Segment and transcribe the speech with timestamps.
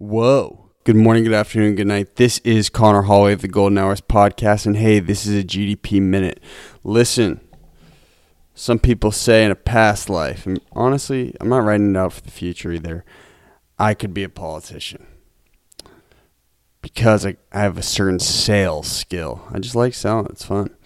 [0.00, 0.70] Whoa.
[0.84, 2.14] Good morning, good afternoon, good night.
[2.14, 6.00] This is Connor Hallway of the Golden Hours podcast, and hey, this is a GDP
[6.00, 6.40] minute.
[6.84, 7.40] Listen,
[8.54, 12.20] some people say in a past life, and honestly, I'm not writing it out for
[12.20, 13.04] the future either.
[13.76, 15.04] I could be a politician
[16.80, 19.42] because I, I have a certain sales skill.
[19.50, 20.76] I just like selling, it's fun.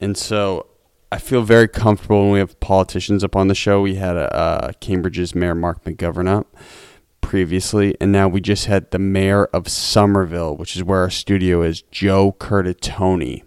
[0.00, 0.66] And so
[1.10, 3.80] I feel very comfortable when we have politicians up on the show.
[3.80, 6.54] We had a, uh, Cambridge's Mayor Marc McGovern up
[7.30, 11.62] previously, and now we just had the mayor of Somerville, which is where our studio
[11.62, 13.44] is, Joe Curtatone.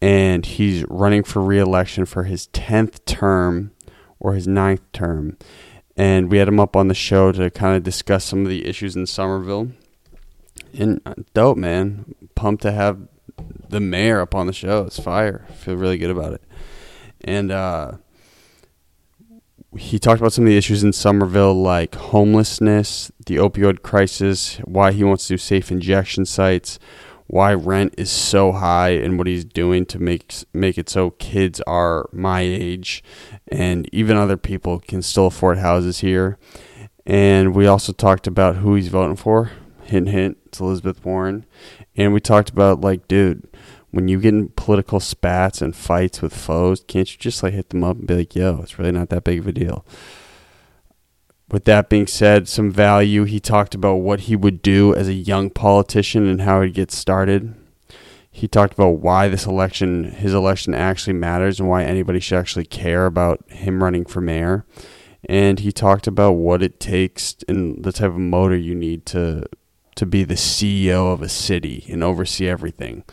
[0.00, 3.72] And he's running for reelection for his 10th term
[4.20, 5.36] or his ninth term.
[5.96, 8.64] And we had him up on the show to kind of discuss some of the
[8.64, 9.72] issues in Somerville.
[10.72, 12.14] And uh, dope, man.
[12.36, 13.08] Pumped to have
[13.70, 14.84] the mayor up on the show.
[14.84, 15.46] It's fire.
[15.56, 16.42] Feel really good about it.
[17.22, 17.94] And uh,
[19.76, 24.92] he talked about some of the issues in Somerville, like homelessness, the opioid crisis, why
[24.92, 26.78] he wants to do safe injection sites,
[27.26, 31.60] why rent is so high, and what he's doing to make make it so kids
[31.66, 33.02] are my age,
[33.48, 36.38] and even other people can still afford houses here.
[37.06, 39.50] And we also talked about who he's voting for.
[39.82, 41.44] Hint, hint, it's Elizabeth Warren.
[41.96, 43.46] And we talked about like, dude,
[43.94, 47.70] when you get in political spats and fights with foes, can't you just like hit
[47.70, 49.84] them up and be like, yo, it's really not that big of a deal?
[51.50, 53.24] With that being said, Somerville.
[53.26, 56.90] He talked about what he would do as a young politician and how he'd get
[56.90, 57.54] started.
[58.30, 62.64] He talked about why this election, his election, actually matters and why anybody should actually
[62.64, 64.66] care about him running for mayor.
[65.28, 69.44] And he talked about what it takes and the type of motor you need to
[69.94, 73.04] to be the CEO of a city and oversee everything.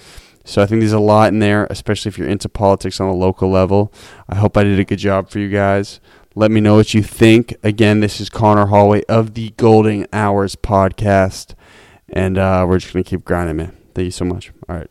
[0.44, 3.14] So I think there's a lot in there, especially if you're into politics on a
[3.14, 3.94] local level.
[4.28, 6.00] I hope I did a good job for you guys.
[6.34, 7.56] Let me know what you think.
[7.62, 11.56] Again, this is Connor Hallway of the Golden Hours podcast.
[12.10, 13.78] And uh, we're just going to keep grinding, man.
[13.94, 14.52] Thank you so much.
[14.68, 14.90] All right.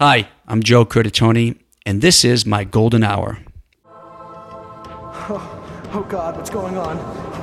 [0.00, 3.38] Hi, I'm Joe Curtatone, and this is my golden hour.
[3.84, 6.96] Oh, oh God, what's going on?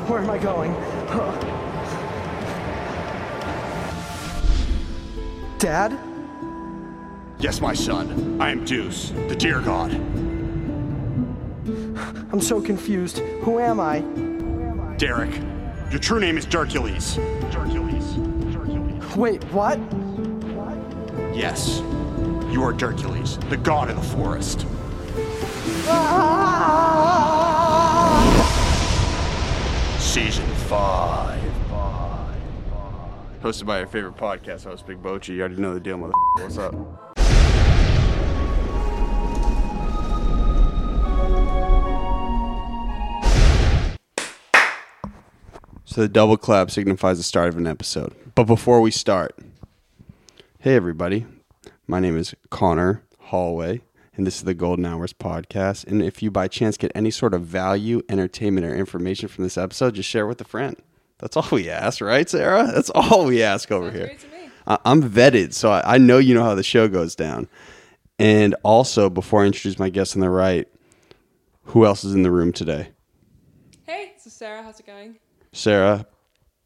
[0.07, 0.73] Where am I going?
[1.09, 1.64] Oh.
[5.65, 5.97] Dad?
[7.39, 8.39] Yes, my son.
[8.39, 9.91] I am Deuce, the deer god.
[12.31, 13.17] I'm so confused.
[13.41, 14.01] Who am I?
[14.99, 15.33] Derek.
[15.89, 17.17] Your true name is Darkules.
[17.49, 18.13] Darkules.
[18.53, 19.15] Darkules.
[19.15, 19.79] Wait, what?
[21.35, 21.79] Yes.
[22.53, 24.67] You are Darkules, the god of the forest.
[25.87, 26.75] Ah!
[29.97, 31.34] Season 5.
[33.45, 35.35] Hosted by your favorite podcast host, Big Bochi.
[35.35, 36.13] You already know the deal, mother.
[36.37, 36.73] What's up?
[45.85, 48.15] So the double clap signifies the start of an episode.
[48.33, 49.37] But before we start,
[50.61, 51.27] hey everybody,
[51.85, 53.81] my name is Connor Hallway,
[54.15, 55.85] and this is the Golden Hours podcast.
[55.85, 59.55] And if you by chance get any sort of value, entertainment, or information from this
[59.55, 60.77] episode, just share it with a friend.
[61.19, 62.69] That's all we ask, right, Sarah?
[62.73, 64.07] That's all we ask over here.
[64.07, 64.49] great to me.
[64.67, 67.47] I- I'm vetted, so I-, I know you know how the show goes down.
[68.19, 70.67] And also, before I introduce my guest on the right,
[71.63, 72.89] who else is in the room today?
[73.85, 74.63] Hey, this is Sarah.
[74.63, 75.17] How's it going?
[75.51, 76.05] Sarah.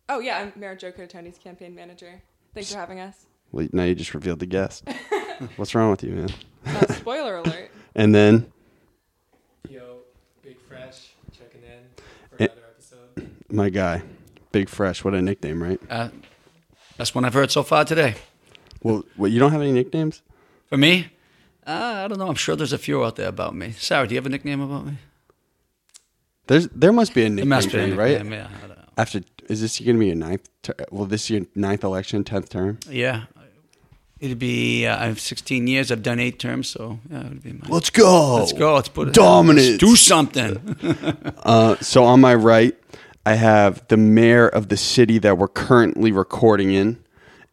[0.10, 2.22] Oh yeah, I'm Mayor Joe Curtatone's campaign manager.
[2.54, 3.26] Thanks for having us.
[3.52, 4.88] Well, now you just revealed the guest.
[5.56, 6.30] What's wrong with you, man?
[6.66, 7.72] Uh, spoiler alert.
[7.96, 8.52] And then
[9.68, 9.98] Yo,
[10.44, 13.32] Big Fresh checking in for another episode.
[13.52, 14.04] my guy,
[14.52, 15.04] Big Fresh.
[15.04, 15.80] What a nickname, right?
[15.90, 16.10] Uh,
[16.98, 18.16] best one I've heard so far today.
[18.82, 20.22] Well, what, you don't have any nicknames?
[20.68, 21.08] For me,
[21.68, 22.28] uh, I don't know.
[22.28, 23.72] I'm sure there's a few out there about me.
[23.72, 24.94] Sarah, do you have a nickname about me?
[26.48, 28.12] There's there must be a nickname must be a you, right?
[28.24, 28.84] nickname, Yeah, I don't know.
[28.98, 30.50] After is this going to be your ninth?
[30.64, 32.80] Ter- well, this is your ninth election, tenth term.
[32.90, 33.26] Yeah,
[34.20, 34.86] it'd be.
[34.88, 35.92] Uh, I have 16 years.
[35.92, 37.70] I've done eight terms, so yeah, it would be mine.
[37.70, 38.36] Let's go.
[38.36, 38.76] Let's go.
[38.76, 39.14] Let's put it.
[39.14, 39.78] Dominance.
[39.78, 40.76] Do something.
[41.44, 42.78] Uh, so on my right,
[43.30, 46.98] I have the mayor of the city that we're currently recording in,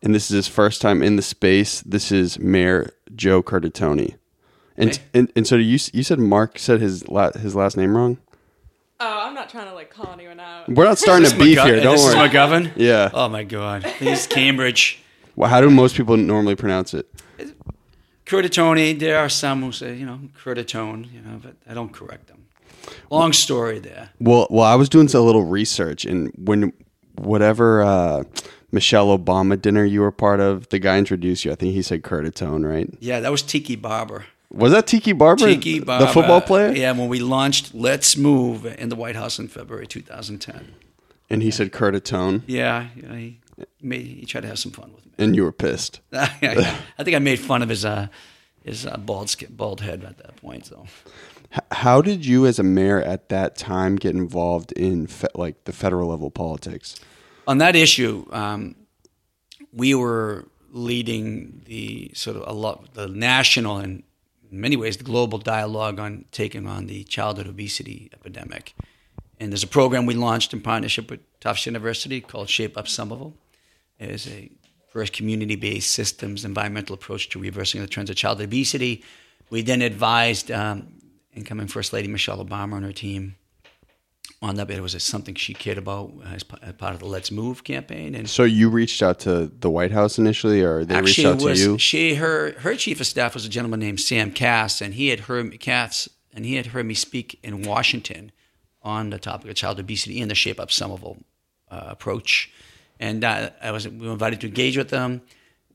[0.03, 1.83] and this is his first time in the space.
[1.83, 4.17] This is Mayor Joe Curtatone.
[4.79, 5.03] And, Hey.
[5.13, 8.17] and and so you you said Marc said his la- his last name wrong.
[9.01, 10.67] Oh, I'm not trying to like call anyone out.
[10.71, 11.81] We're not starting to beef McGo- here.
[11.83, 12.27] Don't this worry.
[12.27, 12.73] is McGovern.
[12.77, 13.11] Yeah.
[13.13, 13.85] Oh my God.
[13.85, 15.03] He's Cambridge.
[15.35, 17.07] Well, how do most people normally pronounce it?
[18.25, 18.99] Curtatone.
[18.99, 22.46] There are some who say, you know, Curtatone, you know, but I don't correct them.
[23.11, 24.11] Long story there.
[24.21, 26.73] Well, well, I was doing a little research, and when
[27.17, 28.25] whatever uh,
[28.73, 31.53] Michelle Obama dinner you were part of, the guy introduced you.
[31.53, 32.89] I think he said Curtatone, right?
[33.01, 34.27] Yeah, that was Tiki Barber.
[34.51, 36.07] Was that Tiki Barber, Tiki Barber.
[36.07, 36.73] the football player?
[36.73, 40.75] Yeah, when we launched Let's Move in the White House in February 2010.
[41.29, 43.41] And he said Curtatone, Yeah, know, he
[43.83, 45.13] made, he tried to have some fun with me.
[45.19, 46.01] and you were pissed.
[46.13, 46.27] I
[47.03, 48.07] think I made fun of his uh,
[48.63, 50.67] his uh, bald bald head at that point.
[50.67, 50.87] So
[51.71, 55.73] How did you, as a mayor at that time, get involved in fe- like the
[55.73, 56.97] federal level politics?
[57.47, 58.75] on that issue, um,
[59.73, 64.03] we were leading the sort of a lot the national and
[64.51, 68.75] in many ways the global dialogue on taking on the childhood obesity epidemic.
[69.39, 73.35] And there's a program we launched in partnership with Tufts University called Shape Up Somerville.
[73.99, 74.51] It is a
[74.91, 79.05] first community-based systems environmental approach to reversing the trends of childhood obesity.
[79.51, 80.96] We then advised um,
[81.37, 83.37] incoming First Lady Michelle Obama and her team
[84.43, 84.71] on that.
[84.71, 88.15] It was something she cared about as part of the Let's Move campaign.
[88.15, 91.61] And So you reached out to the White House initially, or they reached out was
[91.61, 91.79] to you?
[91.79, 95.21] she her her chief of staff was a gentleman named Sam Kass, and he had
[95.21, 98.33] heard me Kass, and he had heard me speak in Washington
[98.83, 101.19] on the topic of child obesity and the Shape Up Somerville
[101.71, 102.51] uh, approach.
[102.99, 105.23] And uh, I was we were invited to engage with them.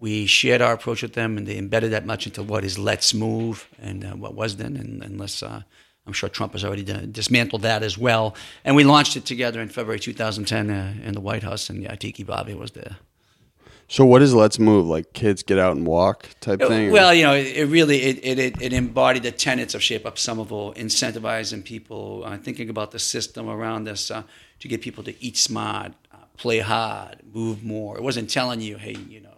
[0.01, 3.13] We shared our approach with them, and they embedded that much into what is Let's
[3.13, 5.41] Move and uh, what was then, and, and let's.
[5.41, 5.61] Uh,
[6.07, 8.35] I'm sure Trump has already done, dismantled that as well.
[8.65, 11.93] And we launched it together in February 2010 uh, in the White House, and yeah,
[11.93, 12.97] Tiki Barber was there.
[13.87, 14.87] So what is Let's Move?
[14.87, 16.89] Like kids get out and walk type thing?
[16.89, 20.05] or- Well, you know, it, it really it, it, it, embodied the tenets of Shape
[20.05, 24.23] Up Somerville, incentivizing people, uh, thinking about the system around us uh,
[24.59, 27.97] to get people to eat smart, uh, play hard, move more.
[27.97, 29.30] It wasn't telling you, hey, you know,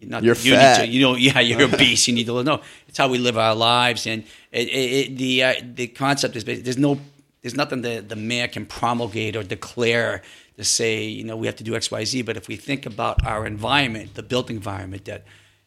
[0.00, 0.78] not You're you fat.
[0.78, 2.06] to, you know, yeah, you're obese.
[2.08, 2.46] You need to live.
[2.46, 4.72] No, it's how we live our lives, and it, it,
[5.12, 6.98] it, the uh, the concept is there's no
[7.42, 10.22] there's nothing that the mayor can promulgate or declare
[10.56, 12.22] to say you know we have to do X Y Z.
[12.22, 15.24] But if we think about our environment, the built environment that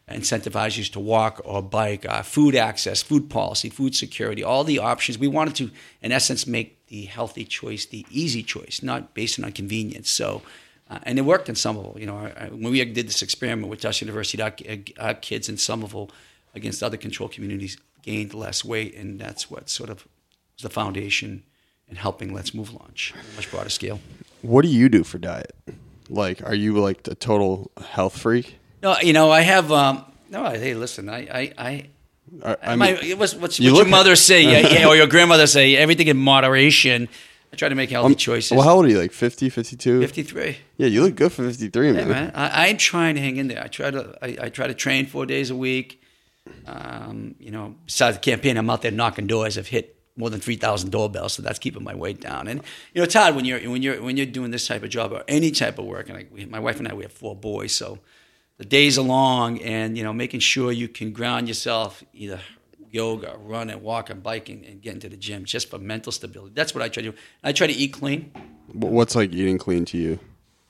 [0.10, 4.80] incentivizes you to walk or bike, uh, food access, food policy, food security, all the
[4.80, 5.18] options.
[5.18, 5.72] We wanted to,
[6.02, 10.10] in essence, make the healthy choice the easy choice, not based on convenience.
[10.10, 10.42] So,
[10.89, 11.95] uh, and it worked in Somerville.
[12.00, 14.53] You know, I, I- when we did this experiment with Tufts University, our,
[15.00, 16.09] our kids in Somerville
[16.56, 20.07] against other control communities gained less weight, and that's what sort of
[20.56, 21.44] was the foundation
[21.88, 24.00] in helping Let's Move launch on a much broader scale.
[24.41, 25.53] what do you do for diet?
[26.09, 28.56] Like, are you like a total health freak?
[28.81, 29.71] No, you know, I have.
[29.71, 31.89] Um, no, hey, listen, I, I, I
[32.45, 34.95] I, I My, mean, it was what's, you what your mother say, yeah, yeah, or
[34.95, 35.75] your grandmother say.
[35.75, 37.09] Everything in moderation.
[37.51, 38.51] I try to make healthy um, choices.
[38.51, 39.00] Well, how old are you?
[39.00, 40.01] Like 50, 52?
[40.01, 40.57] Fifty-three.
[40.78, 42.07] Yeah, you look good for 53, Hey, man.
[42.07, 43.63] man, I, I'm trying to hang in there.
[43.63, 44.16] I try to.
[44.22, 46.01] I, I try to train four days a week.
[46.66, 49.57] Um, you know, besides the campaign, I'm out there knocking doors.
[49.57, 52.48] I've hit more than three thousand doorbells, so that's keeping my weight down.
[52.48, 52.62] And
[52.94, 55.12] you know, it's hard when you're when you're when you're doing this type of job
[55.12, 56.07] or any type of work.
[56.10, 58.00] And like we, my wife and I, we have four boys, so
[58.57, 62.40] the days are long, and you know, making sure you can ground yourself either
[62.91, 66.53] yoga, run, and walk, and biking, and getting to the gym just for mental stability.
[66.56, 67.18] That's what I try to do.
[67.44, 68.31] I try to eat clean.
[68.74, 70.19] What's like eating clean to you?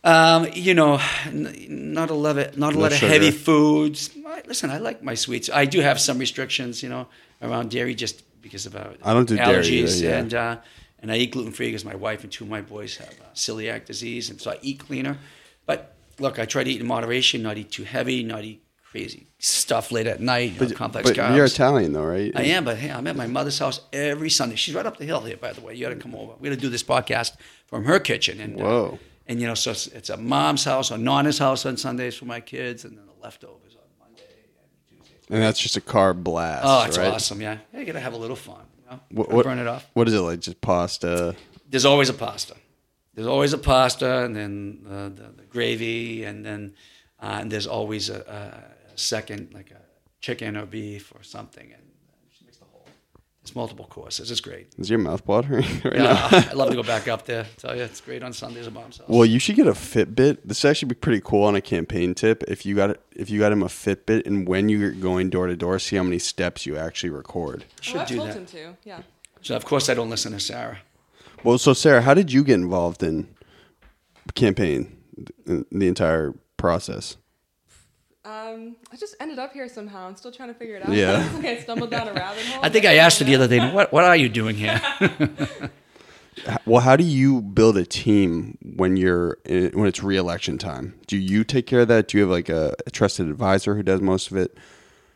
[0.03, 1.53] Um, you know, n-
[1.93, 4.11] not a lot of not a No lot of heavy foods.
[4.47, 5.49] Listen, I like my sweets.
[5.49, 7.07] I do have some restrictions, you know,
[7.41, 10.17] around dairy just because of our I don't do dairy allergies, either, yeah.
[10.17, 10.57] and uh,
[10.99, 13.33] and I eat gluten free because my wife and two of my boys have uh,
[13.35, 15.17] celiac disease, and so I eat cleaner.
[15.65, 19.27] But look, I try to eat in moderation, not eat too heavy, not eat crazy
[19.37, 21.35] stuff late at night, you know, complex but carbs.
[21.35, 22.31] you're Italian, though, right?
[22.35, 24.55] I am, but hey, I'm at my mother's house every Sunday.
[24.55, 25.75] She's right up the hill here, by the way.
[25.75, 26.33] You got to come over.
[26.39, 27.35] We're gonna do this podcast
[27.67, 28.99] from her kitchen, and uh, Whoa.
[29.27, 32.25] and you know, so it's, it's a mom's house or Nana's house on Sundays for
[32.25, 34.23] my kids, and then the leftovers on Monday
[34.61, 35.15] and Tuesday.
[35.29, 36.63] And that's just a carb blast.
[36.65, 37.13] Oh, it's right?
[37.13, 37.41] awesome!
[37.41, 38.65] Yeah, you gotta have a little fun.
[38.77, 38.99] You know?
[39.11, 39.87] What, what- burn it off.
[39.93, 40.39] What is it like?
[40.39, 41.35] Just pasta?
[41.69, 42.55] There's always a pasta.
[43.13, 46.73] There's always a pasta, and then uh, the, the gravy, and then
[47.21, 48.63] uh, and there's always a
[48.99, 49.81] second, like a
[50.21, 51.81] chicken or beef or something, and
[52.31, 52.85] she makes the whole.
[53.41, 54.29] It's multiple courses.
[54.31, 54.67] It's great.
[54.77, 56.27] Is your mouth watering right Yeah, now?
[56.31, 57.45] I'd love to go back up there.
[57.57, 59.07] Tell you, it's great on Sundays at mom's house.
[59.07, 60.39] Well, you should get a Fitbit.
[60.45, 62.43] This would actually be pretty cool on a campaign tip.
[62.47, 65.55] If you got if you got him a Fitbit, and when you're going door to
[65.55, 67.65] door, see how many steps you actually record.
[67.67, 68.35] Oh, should well, I've do told that.
[68.37, 68.77] him to.
[68.83, 69.01] Yeah.
[69.41, 70.79] So of course I don't listen to Sarah.
[71.43, 73.29] Well, so Sarah, how did you get involved in
[74.35, 74.97] campaign,
[75.45, 77.15] in the entire process?
[78.29, 80.07] Um, I just ended up here somehow.
[80.07, 80.93] I'm still trying to figure it out.
[80.93, 81.27] Yeah.
[81.33, 82.59] Like I stumbled down a rabbit hole.
[82.63, 84.81] I think I asked her the other day, what what are you doing here?
[86.65, 90.97] Well, how do you build a team when you're in, when it's re-election time?
[91.05, 92.07] Do you take care of that?
[92.07, 94.57] Do you have like a, a trusted advisor who does most of it?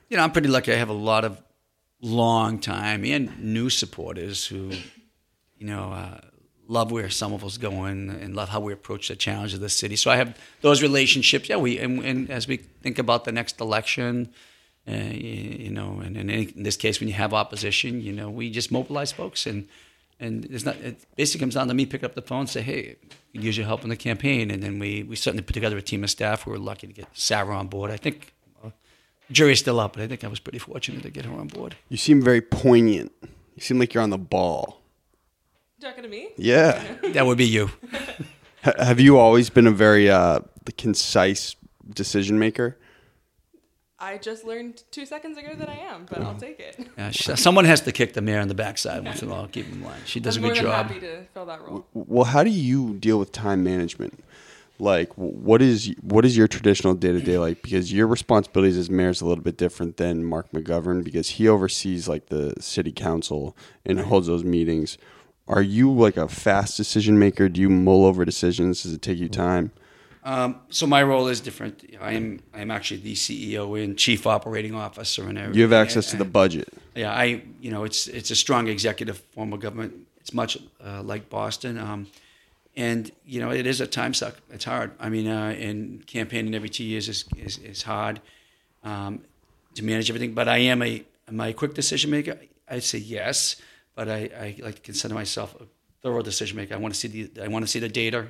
[0.09, 0.73] you know, I'm pretty lucky.
[0.73, 1.41] I have a lot of
[2.01, 4.71] long time and new supporters who,
[5.57, 6.19] you know, uh,
[6.67, 9.95] love where Somerville's going and love how we approach the challenge of the city.
[9.95, 11.49] So I have those relationships.
[11.49, 14.29] Yeah, we and, and as we think about the next election,
[14.87, 18.11] uh, you, you know, and in, any, in this case, when you have opposition, you
[18.13, 19.67] know, we just mobilize folks and
[20.19, 20.75] and it's not.
[20.77, 22.95] It basically comes down to me picking up the phone, and say, "Hey,
[23.33, 26.03] use your help in the campaign," and then we we certainly put together a team
[26.03, 26.45] of staff.
[26.45, 27.91] We were lucky to get Sarah on board.
[27.91, 28.69] I think uh,
[29.31, 31.75] jury's still up, but I think I was pretty fortunate to get her on board.
[31.89, 33.11] You seem very poignant.
[33.21, 34.82] You seem like you're on the ball.
[35.83, 36.29] Talking to me?
[36.37, 36.81] Yeah.
[37.09, 37.69] That would be you.
[38.61, 40.39] Have you always been a very uh,
[40.77, 41.57] concise
[41.93, 42.77] decision maker?
[43.99, 46.87] I just learned two seconds ago that I am, but I'll take it.
[46.97, 49.47] Yeah, she, someone has to kick the mayor in the backside once in a while.
[49.47, 50.87] Keep in mind, she does I'm a more good job.
[50.87, 51.85] happy to fill that role.
[51.93, 54.23] Well, how do you deal with time management?
[54.79, 57.61] Like, what is what is your traditional day to day like?
[57.61, 61.47] Because your responsibilities as mayor is a little bit different than Marc McGovern because he
[61.47, 64.97] oversees like the city council and holds those meetings.
[65.47, 67.49] Are you like a fast decision maker?
[67.49, 68.83] Do you mull over decisions?
[68.83, 69.71] Does it take you time?
[70.23, 71.83] Um, so my role is different.
[71.99, 75.57] I am I am actually the CEO and chief operating officer and everything.
[75.57, 76.69] You have access to the budget.
[76.95, 80.07] Yeah, I you know it's it's a strong executive form of government.
[80.21, 82.07] It's much uh, like Boston, um,
[82.77, 84.37] and you know it is a time suck.
[84.49, 84.91] It's hard.
[84.97, 88.21] I mean, uh, and campaigning every two years is is, is hard
[88.85, 89.23] um,
[89.75, 90.33] to manage everything.
[90.33, 92.39] But I am a am I a quick decision maker?
[92.69, 93.57] I'd say yes,
[93.95, 95.65] but I, I like to consider myself a
[96.01, 96.73] thorough decision maker.
[96.73, 98.27] I want to see the I want to see the data.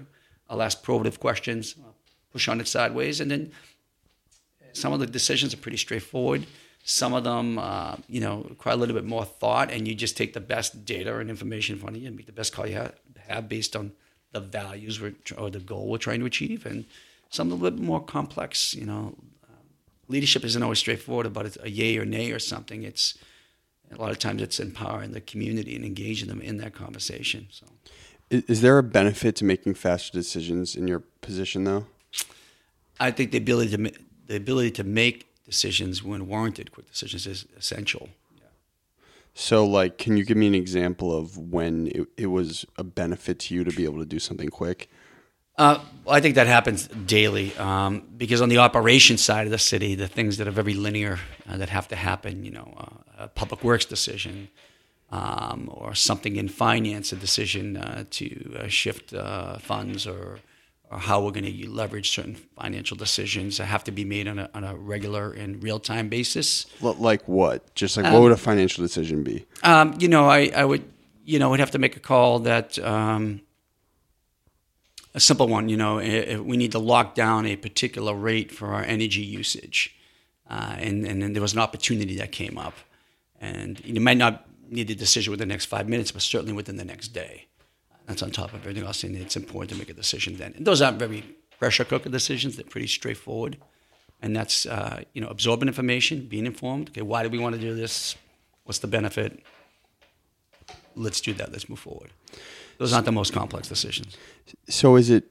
[0.50, 1.96] I'll ask probative questions, I'll
[2.32, 3.52] push on it sideways, and then
[4.74, 6.46] some of the decisions are pretty straightforward.
[6.84, 10.18] Some of them, uh, you know, require a little bit more thought, and you just
[10.18, 12.68] take the best data and information in front of you and make the best call
[12.68, 12.92] you ha-
[13.28, 13.94] have based on
[14.34, 15.02] the values
[15.38, 16.66] or the goal we're trying to achieve.
[16.66, 16.86] And
[17.30, 19.16] some a little bit more complex, you know.
[19.48, 19.66] Um,
[20.10, 22.84] leadership isn't always straightforward about a yay or nay or something.
[22.84, 23.18] It's
[23.98, 27.48] a lot of times it's empowering the community and engaging them in that conversation.
[27.52, 27.66] So.
[28.30, 31.86] Is, is there a benefit to making faster decisions in your position though?
[33.00, 33.92] I think the ability to
[34.28, 38.10] the ability to make decisions when warranted, quick decisions, is essential.
[38.38, 38.46] Yeah.
[39.34, 43.40] So, like, can you give me an example of when it, it was a benefit
[43.40, 44.90] to you to be able to do something quick?
[45.58, 49.60] Uh, well, I think that happens daily um, because on the operation side of the
[49.60, 53.26] city, the things that are very linear uh, that have to happen, you know, uh,
[53.26, 54.50] a public works decision
[55.12, 60.40] um, or something in finance, a decision uh, to uh, shift uh, funds or,
[60.90, 64.40] or how we're going to leverage certain financial decisions that have to be made on
[64.40, 66.66] a, on a regular and real time basis.
[66.82, 67.76] Like what?
[67.76, 69.46] Just like what would a financial decision be?
[69.62, 70.84] Um, you know, I, I would,
[71.24, 73.42] you know, would have to make a call that um,
[75.14, 75.70] a simple one.
[75.70, 75.96] You know,
[76.44, 79.96] we need to lock down a particular rate for our energy usage,
[80.50, 82.76] uh, and and then there was an opportunity that came up,
[83.40, 86.78] and you might not need a decision within the next five minutes, but certainly within
[86.78, 87.46] the next day.
[88.08, 90.54] That's on top of everything else, and it's important to make a decision then.
[90.58, 91.24] And those aren't very
[91.60, 93.58] pressure cooker decisions; they're pretty straightforward.
[94.22, 96.90] And that's uh, you know absorbing information, being informed.
[96.90, 98.16] Okay, why do we want to do this?
[98.64, 99.44] What's the benefit?
[100.96, 101.52] Let's do that.
[101.52, 102.12] Let's move forward.
[102.84, 104.18] Those aren't the most complex decisions.
[104.68, 105.24] So, is it?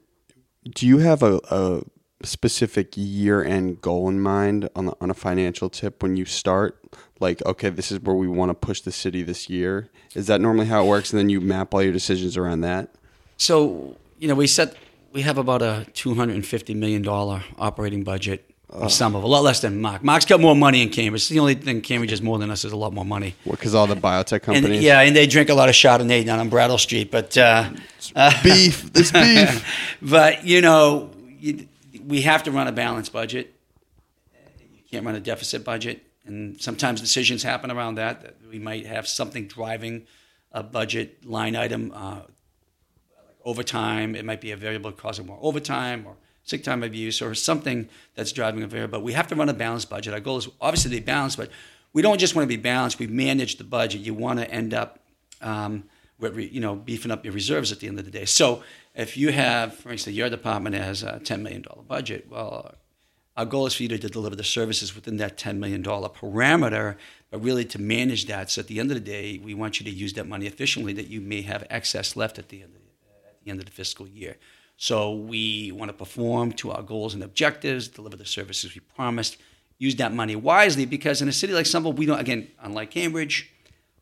[0.73, 1.83] Do you have a, a
[2.25, 6.83] specific year-end goal in mind on the, on a financial tip when you start?
[7.19, 9.91] Like, okay, this is where we want to push the city this year.
[10.15, 11.11] Is that normally how it works?
[11.13, 12.95] And then you map all your decisions around that.
[13.37, 14.75] So you know, we set
[15.11, 18.49] we have about a two hundred and fifty million dollar operating budget.
[18.79, 20.03] For Some of a lot less than Marc.
[20.03, 21.29] Marc's got more money in Cambridge.
[21.29, 23.35] The only thing Cambridge has more than us is a lot more money.
[23.49, 24.81] Because all the biotech And companies.
[24.81, 27.11] yeah, and they drink a lot of Chardonnay down on Brattle Street.
[27.11, 27.69] But uh,
[28.43, 28.91] beef.
[28.91, 29.63] This beef.
[30.01, 31.67] but you know, you,
[32.07, 33.53] we have to run a balanced budget.
[34.59, 38.21] You can't run a deficit budget, and sometimes decisions happen around that.
[38.21, 40.07] that we might have something driving
[40.51, 44.15] a budget line item, uh, like overtime.
[44.15, 48.31] It might be a variable causing more overtime or sick time abuse or something that's
[48.31, 48.99] driving a variable.
[48.99, 50.13] But we have to run a balanced budget.
[50.13, 51.49] Our goal is obviously to be balanced, but
[51.93, 52.99] we don't just want to be balanced.
[52.99, 54.01] We manage the budget.
[54.01, 54.99] You want to end up
[55.41, 55.85] um,
[56.19, 58.25] with, you know, beefing up your reserves at the end of the day.
[58.25, 58.63] So
[58.95, 62.75] if you have, for instance, your department has a $10 million budget, well,
[63.35, 66.97] our goal is for you to deliver the services within that $10 million parameter,
[67.31, 68.51] but really to manage that.
[68.51, 70.93] So at the end of the day, we want you to use that money efficiently
[70.93, 73.65] that you may have excess left at the end of the, at the, end of
[73.65, 74.37] the fiscal year.
[74.77, 79.37] So we want to perform to our goals and objectives, deliver the services we promised,
[79.77, 83.51] use that money wisely because in a city like Somerville, we don't, again, unlike Cambridge,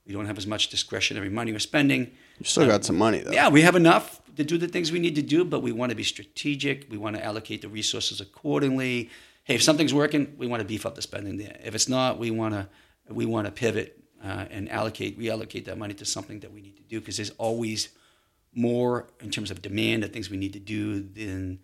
[0.05, 2.11] we don't have as much discretionary money we're spending.
[2.39, 3.31] You still got some money though.
[3.31, 5.91] Yeah, we have enough to do the things we need to do, but we want
[5.91, 6.87] to be strategic.
[6.89, 9.09] We want to allocate the resources accordingly.
[9.43, 11.57] Hey, if something's working, we want to beef up the spending there.
[11.63, 12.67] If it's not, we want to
[13.09, 16.77] we want to pivot uh, and allocate reallocate that money to something that we need
[16.77, 17.89] to do because there's always
[18.53, 21.59] more in terms of demand and things we need to do than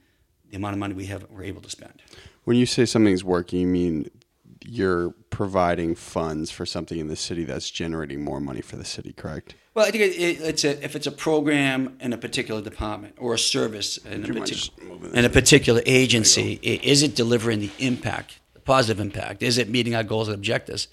[0.50, 2.02] the amount of money we have we're able to spend.
[2.46, 4.10] When you say something's working, you mean
[4.66, 9.14] you're providing funds for something in the city that's generating more money for the city,
[9.14, 9.56] correct?
[9.74, 13.16] Well, I think it, it, it's a, if it's a program in a particular department
[13.20, 17.70] or a service in a, partic- in a particular agency, i- is it delivering the
[17.80, 19.44] impact, the positive impact?
[19.44, 20.88] Is it meeting our goals and objectives?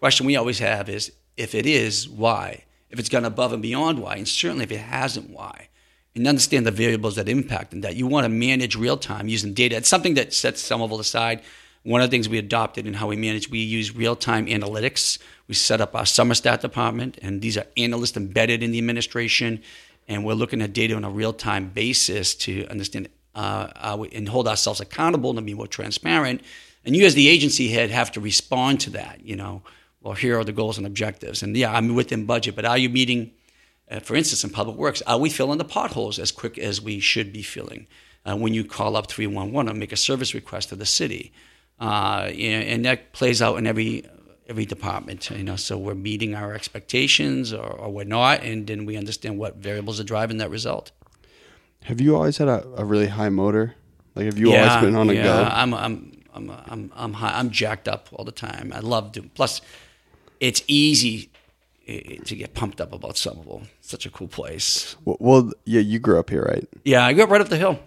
[0.00, 2.64] Question we always have is if it is, why?
[2.90, 4.16] If it's gone above and beyond, why?
[4.16, 5.68] And certainly if it hasn't, why?
[6.14, 9.54] And understand the variables that impact and that you want to manage real time using
[9.54, 9.76] data.
[9.76, 11.42] It's something that sets Somerville aside.
[11.82, 15.18] One of the things we adopted in how we manage, we use real time analytics.
[15.46, 19.62] We set up our SomerStat department, and these are analysts embedded in the administration.
[20.08, 24.28] And we're looking at data on a real time basis to understand uh, uh, and
[24.28, 26.42] hold ourselves accountable and be more transparent.
[26.84, 29.24] And you, as the agency head, have to respond to that.
[29.24, 29.62] You know,
[30.02, 31.42] well, here are the goals and objectives.
[31.42, 33.32] And yeah, I'm within budget, but are you meeting?
[33.90, 37.00] Uh, for instance, in public works, are we filling the potholes as quick as we
[37.00, 37.86] should be filling?
[38.24, 41.32] Uh, when you call up 311 and make a service request to the city,
[41.80, 44.04] uh, and, and that plays out in every
[44.46, 45.30] every department.
[45.30, 49.38] You know, so we're meeting our expectations, or, or we're not, and then we understand
[49.38, 50.92] what variables are driving that result.
[51.84, 53.74] Have you always had a, a really high motor?
[54.14, 55.48] Like, have you always been on a yeah, go?
[55.50, 58.72] I'm, I'm, I'm, I'm, I'm, high, I'm jacked up all the time.
[58.74, 59.30] I love doing.
[59.34, 59.62] Plus,
[60.40, 61.30] it's easy
[61.86, 63.62] eh, to get pumped up about Somerville.
[63.80, 64.96] Such a cool place.
[65.04, 66.68] Well, well, yeah, you grew up here, right?
[66.84, 67.78] Yeah, I grew up right up the hill.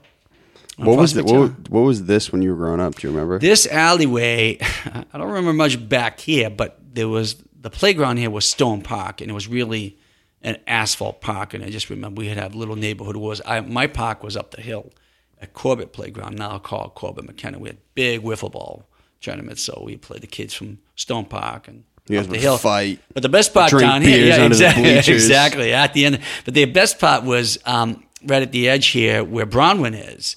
[0.77, 1.25] What was it?
[1.25, 2.95] Prospect What, what was this when you were growing up?
[2.95, 3.39] Do you remember?
[3.39, 8.45] This alleyway, I don't remember much back here, but there was the playground here was
[8.45, 9.97] Stone Park, and it was really
[10.41, 11.53] an asphalt park.
[11.53, 13.15] And I just remember we had a little neighborhood.
[13.17, 14.91] Was I, my park was up the hill
[15.39, 17.59] at Corbett Playground, now called Corbett McKenna.
[17.59, 18.87] We had big wiffle ball
[19.21, 22.57] tournaments, so we played the kids from Stone Park and You guys up the hill.
[22.57, 26.19] fight, But the best part drink down here, yeah, exactly, exactly at the end.
[26.43, 30.35] But the best part was um, right at the edge here, where Bronwyn is.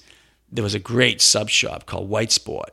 [0.49, 2.69] There was a great sub shop called White Sport.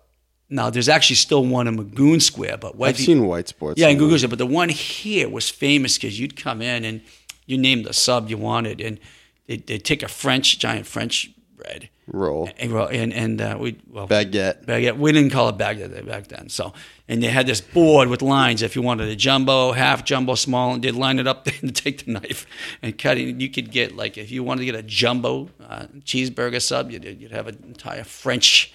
[0.49, 3.81] Now there's actually still one in Magoun Square, but White I've seen White Sports.
[3.81, 3.99] yeah, in.
[3.99, 4.29] Google Square.
[4.29, 7.01] But the one here was famous because you'd come in and
[7.47, 9.01] you named the sub you wanted, and
[9.49, 14.07] they'd, they'd take a French giant French bread roll and and, and uh, we well
[14.07, 14.65] baguette.
[14.67, 14.99] baguette.
[14.99, 16.49] We didn't call it baguette back then.
[16.49, 16.73] So,
[17.09, 18.63] and they had this board with lines.
[18.63, 22.05] If you wanted a jumbo, half jumbo, small, and they'd line it up and take
[22.05, 22.47] the knife
[22.83, 23.41] and cut it.
[23.41, 27.05] You could get like if you wanted to get a jumbo uh, cheeseburger sub, you'd,
[27.05, 28.73] you'd have an entire French.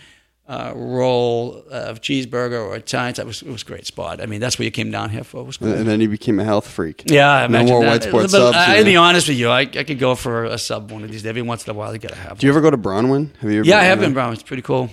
[0.50, 3.14] Uh, roll of cheeseburger or Italian.
[3.14, 4.20] That was it was a great spot.
[4.20, 5.42] I mean, that's what you came down here for.
[5.42, 5.72] It was cool.
[5.72, 7.04] And then you became a health freak.
[7.06, 7.88] Yeah, I no more that.
[7.88, 8.58] White Sports But subs.
[8.58, 11.24] I'll be honest with you, I, I could go for a sub one of these.
[11.24, 12.40] Every once in a while, you gotta have.
[12.40, 13.30] Do you ever go to Bronwyn?
[13.42, 13.60] Have you?
[13.60, 14.34] Ever yeah, I have been, Bronwyn.
[14.34, 14.90] It's pretty cool.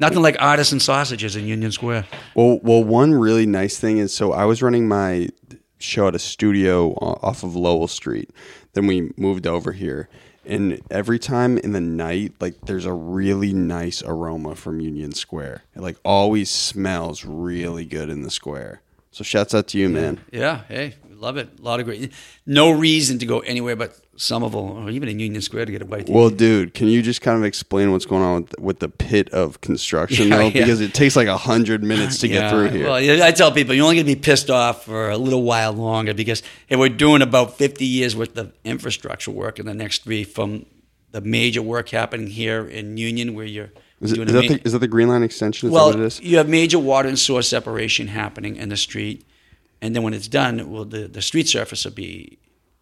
[0.00, 2.06] Nothing like artisan sausages in Union Square.
[2.34, 5.28] Well, well, one really nice thing is so I was running my
[5.78, 8.30] show at a studio off of Lowell Street.
[8.72, 10.08] Then we moved over here,
[10.46, 15.62] and every time in the night, like there's a really nice aroma from Union Square.
[15.74, 18.80] It like always smells really good in the square.
[19.10, 20.20] So shouts out to you, man.
[20.32, 21.48] Yeah, hey, love it.
[21.58, 22.12] A lot of great.
[22.46, 25.84] No reason to go anywhere but Somerville or even in Union Square to get a
[25.84, 26.08] bite.
[26.08, 29.28] Well, dude, can you just kind of explain what's going on with, with the pit
[29.30, 30.42] of construction Yeah, though?
[30.44, 30.50] yeah.
[30.52, 32.86] Because it takes like a hundred uh, minutes to get through here.
[32.86, 35.72] Well, I tell people you're only going to be pissed off for a little while
[35.72, 40.04] longer because hey, we're doing about 50 years worth of infrastructure work in the next
[40.04, 40.66] three from
[41.10, 44.56] the major work happening here in Union where you're is, it, doing is, that ma-
[44.56, 45.68] the, is that the Green Line extension?
[45.68, 46.20] Is well, that what it is?
[46.20, 49.24] you have major water and sewer separation happening in the street,
[49.80, 52.38] and then when it's done, well, the, the street surface will be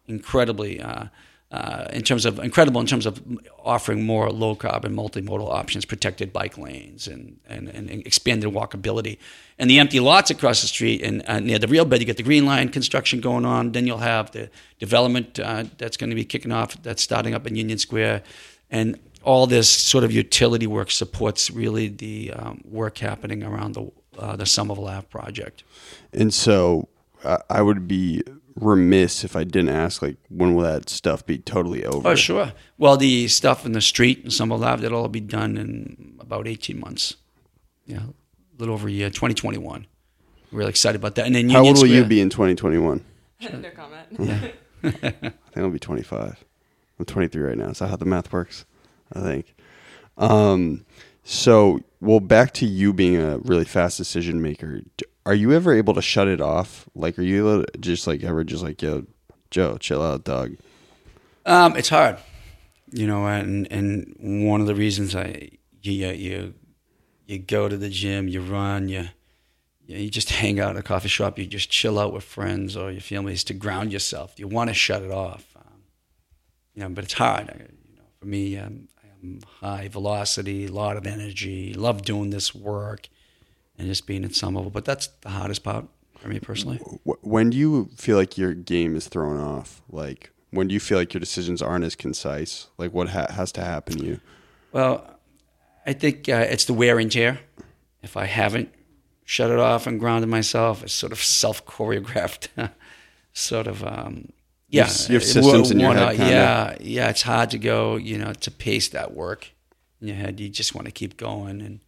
[0.07, 1.05] incredibly, uh,
[1.51, 3.21] uh, in terms of incredible in terms of
[3.63, 9.17] offering more low carbon multimodal options, protected bike lanes, and, and, and expanded walkability.
[9.59, 12.17] And the empty lots across the street and uh, near the real bed, you get
[12.17, 13.71] the green line construction going on.
[13.71, 17.45] Then you'll have the development uh, that's going to be kicking off, that's starting up
[17.45, 18.23] in Union Square,
[18.71, 23.91] and all this sort of utility work supports really the um, work happening around the
[24.17, 25.63] uh, the Somerville Ave project.
[26.11, 26.87] And so
[27.23, 28.23] uh, I would be
[28.55, 32.09] remiss if I didn't ask, like, when will that stuff be totally over?
[32.09, 32.53] Oh, sure.
[32.77, 36.17] Well, the stuff in the street and some Ave, that, that'll all be done in
[36.19, 37.15] about 18 months.
[37.85, 39.87] Yeah, a little over a year, 2021.
[40.51, 41.25] We're really excited about that.
[41.25, 43.03] And then How old will you be in 2021?
[43.41, 44.19] no comment.
[44.83, 46.43] I think I'll be 25.
[46.99, 47.69] I'm 23 right now.
[47.69, 48.65] Is that how the math works?
[49.13, 49.55] I think.
[50.17, 50.85] Um,
[51.23, 54.81] so, well, back to you being a really fast decision maker.
[55.25, 56.89] Are you ever able to shut it off?
[56.95, 59.05] Like, are you just like ever just like, yo,
[59.51, 60.57] Joe, chill out, dog?
[61.45, 62.17] Um, it's hard,
[62.91, 65.49] you know, and and one of the reasons I
[65.81, 66.53] you you
[67.25, 69.09] you go to the gym, you run, you
[69.85, 72.91] you, just hang out at a coffee shop, you just chill out with friends or
[72.91, 74.39] your family is to ground yourself.
[74.39, 75.83] You want to shut it off, um,
[76.73, 77.49] you know, but it's hard.
[77.49, 77.57] I,
[77.89, 78.87] you know, for me, um,
[79.21, 83.07] I'm high velocity, a lot of energy, love doing this work,
[83.77, 84.69] and just being in Somerville.
[84.71, 85.85] But that's the hardest part
[86.19, 86.77] for me personally.
[87.21, 89.81] When do you feel like your game is thrown off?
[89.89, 92.67] Like when do you feel like your decisions aren't as concise?
[92.77, 94.19] Like what ha- has to happen to you?
[94.71, 95.09] Well,
[95.85, 97.39] I think uh, it's the wear and tear.
[98.01, 98.69] If I haven't
[99.25, 102.47] shut it off and grounded myself, it's sort of self choreographed,
[103.33, 103.83] sort of.
[103.83, 104.29] Um,
[104.69, 106.31] yeah, have- you have uh, systems in your head, kinda.
[106.31, 107.09] Yeah, yeah.
[107.09, 109.49] It's hard to go, you know, to pace that work
[110.01, 110.39] in your head.
[110.39, 111.79] You just want to keep going, and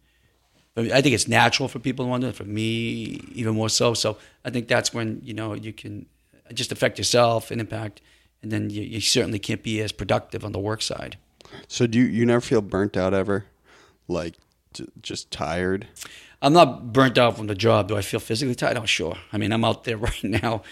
[0.76, 2.32] I think it's natural for people to want to.
[2.32, 3.94] For me, even more so.
[3.94, 6.06] So I think that's when you know you can
[6.52, 8.02] just affect yourself and impact,
[8.42, 11.16] and then you, you certainly can't be as productive on the work side.
[11.68, 13.46] So do you, you never feel burnt out ever?
[14.08, 14.34] Like
[14.74, 15.86] j- just tired?
[16.42, 17.88] I'm not burnt out from the job.
[17.88, 18.76] Do I feel physically tired?
[18.76, 19.16] Oh, sure.
[19.32, 20.62] I mean, I'm out there right now,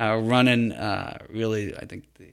[0.00, 0.72] uh, running.
[0.72, 2.28] Uh, really, I think the,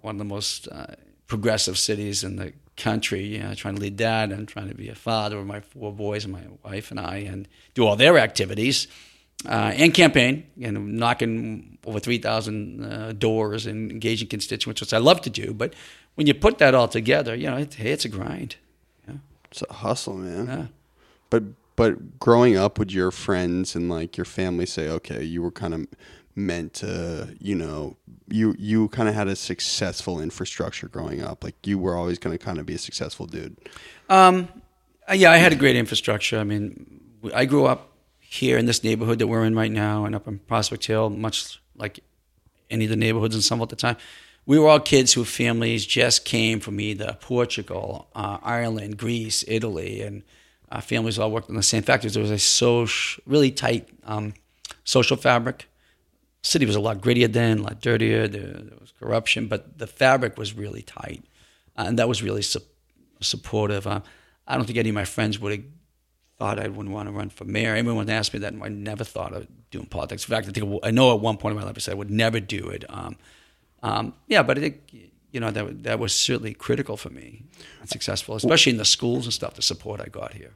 [0.00, 0.94] one of the most uh,
[1.26, 3.24] progressive cities in the country.
[3.26, 5.92] You know, trying to lead that and trying to be a father of my four
[5.92, 8.88] boys and my wife and I, and do all their activities.
[9.46, 15.20] Uh, and campaign, and knocking over 3,000 uh, doors and engaging constituents, which I love
[15.20, 15.54] to do.
[15.54, 15.74] But
[16.16, 18.56] when you put that all together, you know, it, hey, it's a grind.
[19.50, 20.46] It's a hustle, man.
[20.46, 20.66] Yeah.
[21.30, 21.44] But
[21.76, 25.74] but growing up, would your friends and like your family say, okay, you were kind
[25.74, 25.86] of
[26.38, 27.96] meant to, you know,
[28.28, 31.44] you you kind of had a successful infrastructure growing up.
[31.44, 33.56] Like you were always going to kind of be a successful dude.
[34.08, 34.48] Um,
[35.08, 36.38] uh, yeah, I had a great infrastructure.
[36.38, 37.00] I mean,
[37.34, 40.38] I grew up here in this neighborhood that we're in right now, and up in
[40.38, 42.00] Prospect Hill, much like
[42.70, 43.96] any of the neighborhoods in Somerville at the time.
[44.46, 50.00] We were all kids whose families just came from either Portugal, uh, Ireland, Greece, Italy,
[50.00, 50.22] and
[50.70, 52.14] our families all worked in the same factories.
[52.14, 54.34] There was a social, really tight um,
[54.84, 55.68] social fabric.
[56.42, 58.28] City was a lot grittier then, a lot dirtier.
[58.28, 61.24] There, there was corruption, but the fabric was really tight,
[61.76, 62.60] uh, and that was really su-
[63.20, 63.86] supportive.
[63.86, 64.00] Uh,
[64.46, 65.64] I don't think any of my friends would have
[66.38, 67.74] thought I wouldn't want to run for mayor.
[67.74, 70.24] Everyone asked me that, I never thought of doing politics.
[70.24, 71.96] In fact, I think I know at one point in my life I said I
[71.96, 72.84] would never do it.
[72.88, 73.16] Um,
[73.82, 74.80] um, yeah, but I think
[75.32, 77.44] you know that that was certainly critical for me,
[77.84, 79.54] successful, especially in the schools and stuff.
[79.54, 80.54] The support I got here.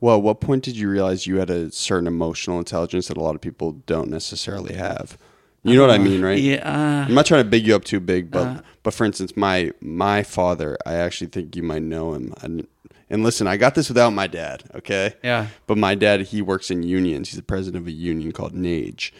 [0.00, 3.34] Well, what point did you realize you had a certain emotional intelligence that a lot
[3.34, 5.16] of people don't necessarily have?
[5.62, 6.38] You know what I mean, right?
[6.38, 6.56] Yeah.
[6.56, 9.72] uh, I'm not trying to big you up too big, but but for instance, my
[9.80, 12.34] my father, I actually think you might know him.
[12.42, 12.66] And,
[13.08, 15.14] and listen, I got this without my dad, okay?
[15.22, 15.46] Yeah.
[15.66, 17.30] But my dad, he works in unions.
[17.30, 19.14] He's the president of a union called NAGE,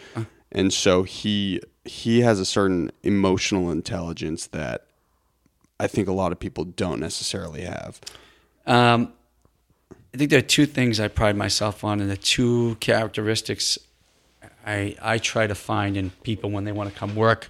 [0.51, 4.85] and so he he has a certain emotional intelligence that
[5.79, 7.99] I think a lot of people don't necessarily have.
[8.67, 9.13] Um,
[10.15, 13.77] I think there are two things I pride myself on, and the two characteristics
[14.65, 17.49] I I try to find in people when they want to come work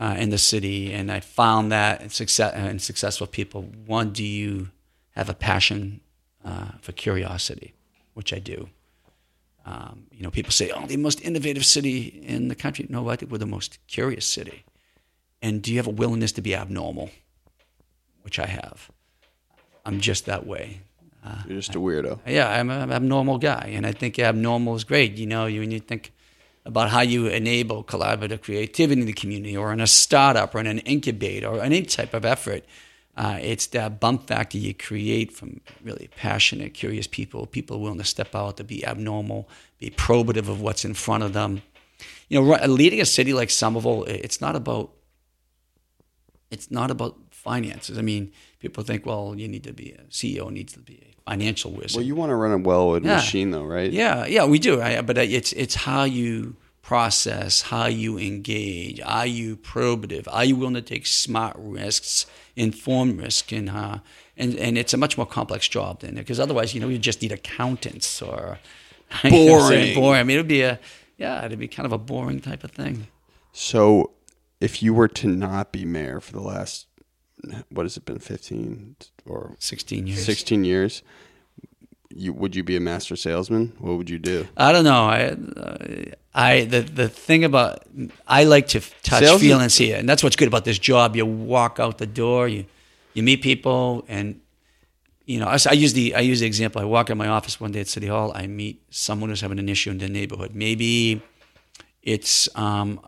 [0.00, 3.62] uh, in the city, and I found that in success in successful people.
[3.86, 4.70] One, do you
[5.12, 6.00] have a passion
[6.44, 7.72] uh, for curiosity,
[8.14, 8.68] which I do.
[9.64, 13.14] Um, you know, people say, "Oh, the most innovative city in the country." No, I
[13.14, 14.64] think we're the most curious city.
[15.40, 17.10] And do you have a willingness to be abnormal,
[18.22, 18.90] which I have.
[19.86, 20.80] I'm just that way.
[21.46, 22.20] You're just a weirdo.
[22.26, 25.16] Yeah, I'm an abnormal guy, and I think abnormal is great.
[25.16, 26.12] You know, you when you think
[26.64, 30.66] about how you enable collaborative creativity in the community, or in a startup, or in
[30.66, 32.64] an incubator, or any type of effort,
[33.16, 38.04] uh, it's that bump factor you create from really passionate, curious people, people willing to
[38.04, 41.62] step out to be abnormal, be probative of what's in front of them.
[42.28, 44.92] You know, leading a city like Somerville, it's not about
[46.50, 47.98] it's not about finances.
[47.98, 51.30] I mean, people think, well, you need to be a CEO needs to be a
[51.30, 51.96] financial wizard.
[51.96, 53.16] Well, you want to run a well-oiled Yeah.
[53.16, 53.90] machine, though, right?
[53.92, 54.80] Yeah, yeah, we do.
[54.82, 60.56] I, but it's it's how you process, how you engage, are you probative, are you
[60.56, 62.24] willing to take smart risks,
[62.56, 63.98] informed risk, and uh,
[64.36, 66.98] and and it's a much more complex job than it because otherwise, you know, you
[66.98, 68.58] just need accountants or
[69.22, 69.94] Boring.
[69.94, 70.20] boring.
[70.20, 70.78] I mean, it'd be a
[71.18, 73.06] yeah, it'd be kind of a boring type of thing.
[73.52, 74.10] So,
[74.60, 76.86] if you were to not be mayor for the last,
[77.70, 78.96] what has it been, fifteen
[79.26, 80.24] or Sixteen years.
[80.24, 81.02] sixteen years,
[82.10, 83.72] you would you be a master salesman?
[83.78, 84.46] What would you do?
[84.56, 85.04] I don't know.
[85.06, 87.84] I, uh, I the the thing about
[88.26, 91.16] I like to touch Sales is- feelings here, and that's what's good about this job.
[91.16, 92.64] You walk out the door, you
[93.14, 94.40] you meet people, and
[95.26, 95.46] you know.
[95.48, 96.80] I use the I use the example.
[96.80, 98.32] I walk in my office one day at City Hall.
[98.34, 100.54] I meet someone who's having an issue in their neighborhood.
[100.54, 101.20] Maybe
[102.02, 103.00] it's um,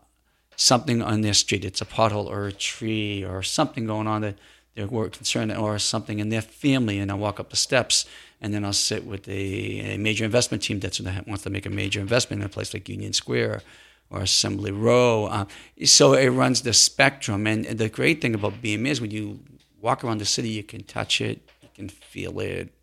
[0.55, 1.65] something on their street.
[1.65, 4.35] It's a pothole or a tree or something going on that
[4.75, 6.99] they're concerned or something in their family.
[6.99, 8.05] And I walk up the steps
[8.39, 11.69] and then I'll sit with a, a major investment team that wants to make a
[11.69, 13.61] major investment in a place like Union Square
[14.09, 15.25] or Assembly Row.
[15.25, 15.45] Uh,
[15.85, 17.47] so it runs the spectrum.
[17.47, 19.39] And the great thing about being is when you
[19.79, 22.73] walk around the city, you can touch it, you can feel it,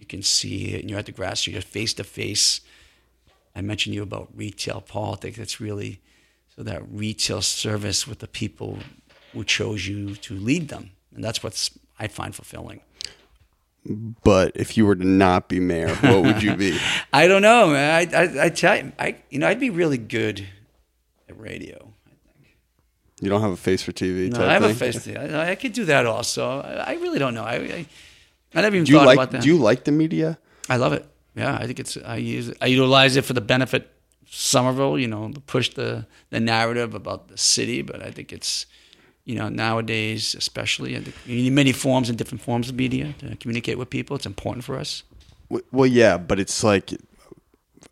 [0.00, 2.62] You can see it, and you're at the grassroots, you're face to face.
[3.54, 5.36] I mentioned you about retail politics.
[5.36, 6.00] That's really
[6.60, 8.78] so that retail service with the people
[9.32, 12.82] who chose you to lead them, and that's what I find fulfilling.
[14.22, 16.78] But if you were to not be mayor, what would you be?
[17.14, 17.68] I don't know.
[17.68, 18.14] man.
[18.14, 20.46] I, I, I tell you, I, you know, I'd be really good
[21.30, 21.94] at radio.
[23.22, 24.30] You don't have a face for TV.
[24.30, 25.02] No, I have a face.
[25.04, 26.60] to- I, I could do that also.
[26.60, 27.42] I, I really don't know.
[27.44, 27.86] I, I,
[28.54, 29.16] I never even Do you thought like?
[29.16, 29.40] about that.
[29.40, 30.38] Do you like the media?
[30.68, 31.06] I love it.
[31.34, 31.96] Yeah, I think it's.
[31.96, 32.48] I use.
[32.50, 33.88] it- I utilize it for the benefit of
[34.30, 34.98] Somerville.
[34.98, 37.82] You know, push the the narrative about the city.
[37.82, 38.66] But I think it's,
[39.24, 40.94] you know, nowadays especially,
[41.26, 44.16] you need many forms and different forms of media to communicate with people.
[44.16, 45.02] It's important for us.
[45.72, 46.92] Well, yeah, but it's like,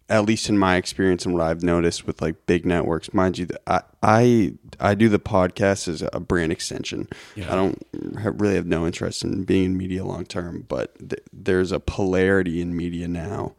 [0.08, 3.48] at least in my experience and what I've noticed with like big networks, mind you,
[3.66, 7.08] I I, I do the podcast as a brand extension.
[7.34, 7.52] Yeah.
[7.52, 7.84] I don't
[8.22, 11.80] have, really have no interest in being in media long term, but th- there's a
[11.80, 13.54] polarity in media now.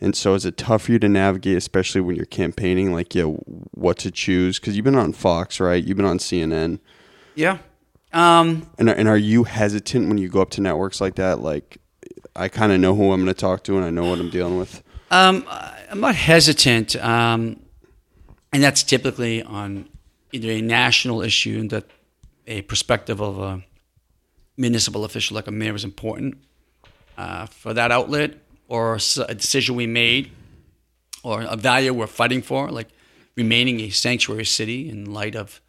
[0.00, 2.92] And so, is it tough for you to navigate, especially when you're campaigning?
[2.92, 4.58] Like, yeah, what to choose?
[4.58, 5.82] Because you've been on Fox, right?
[5.82, 6.80] You've been on CNN,
[7.34, 7.58] Yeah.
[8.12, 11.40] Um, and and are you hesitant when you go up to networks like that?
[11.40, 11.78] Like,
[12.36, 14.30] I kind of know who I'm going to talk to, and I know what I'm
[14.30, 14.82] dealing with.
[15.10, 15.44] Um,
[15.90, 17.60] I'm not hesitant, um,
[18.52, 19.88] and that's typically on
[20.32, 21.86] either a national issue and that
[22.46, 23.62] a perspective of a
[24.56, 26.36] municipal official like a mayor is important
[27.16, 28.34] uh, for that outlet,
[28.74, 30.24] or a decision we made,
[31.22, 32.88] or a value we're fighting for, like
[33.36, 35.60] remaining a sanctuary city in light of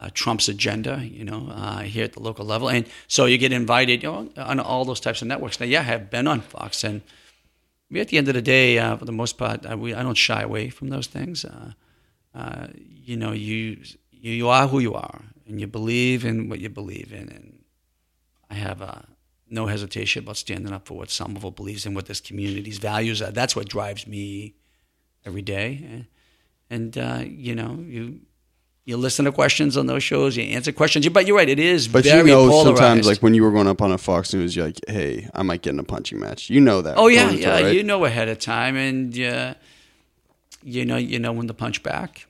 [0.00, 2.68] uh, Trump's agenda, you know, uh, here at the local level.
[2.68, 5.58] And so you get invited you know, on all those types of networks.
[5.60, 7.00] Now, yeah, I have been on Fox, and
[7.90, 10.02] we, at the end of the day, uh, for the most part, I, we, I
[10.02, 11.44] don't shy away from those things.
[11.44, 11.72] Uh,
[12.34, 13.78] uh, you know, you
[14.10, 17.28] you are who you are, and you believe in what you believe in.
[17.36, 17.64] And
[18.50, 19.02] I have uh,
[19.50, 23.30] no hesitation about standing up for what Somerville believes in, what this community's values are.
[23.30, 24.54] That's what drives me
[25.24, 26.06] every day.
[26.70, 28.20] And, uh, you know, you
[28.86, 31.08] you listen to questions on those shows, you answer questions.
[31.10, 32.78] But you're right, it is But very you know, polarized.
[32.78, 35.42] sometimes like when you were going up on a Fox News, you're like, "Hey, I
[35.42, 36.96] might get in a punching match." You know that.
[36.96, 37.58] Oh yeah, yeah.
[37.58, 37.76] it, right?
[37.76, 39.54] You know ahead of time, and uh,
[40.62, 42.26] you know you know when to punch back,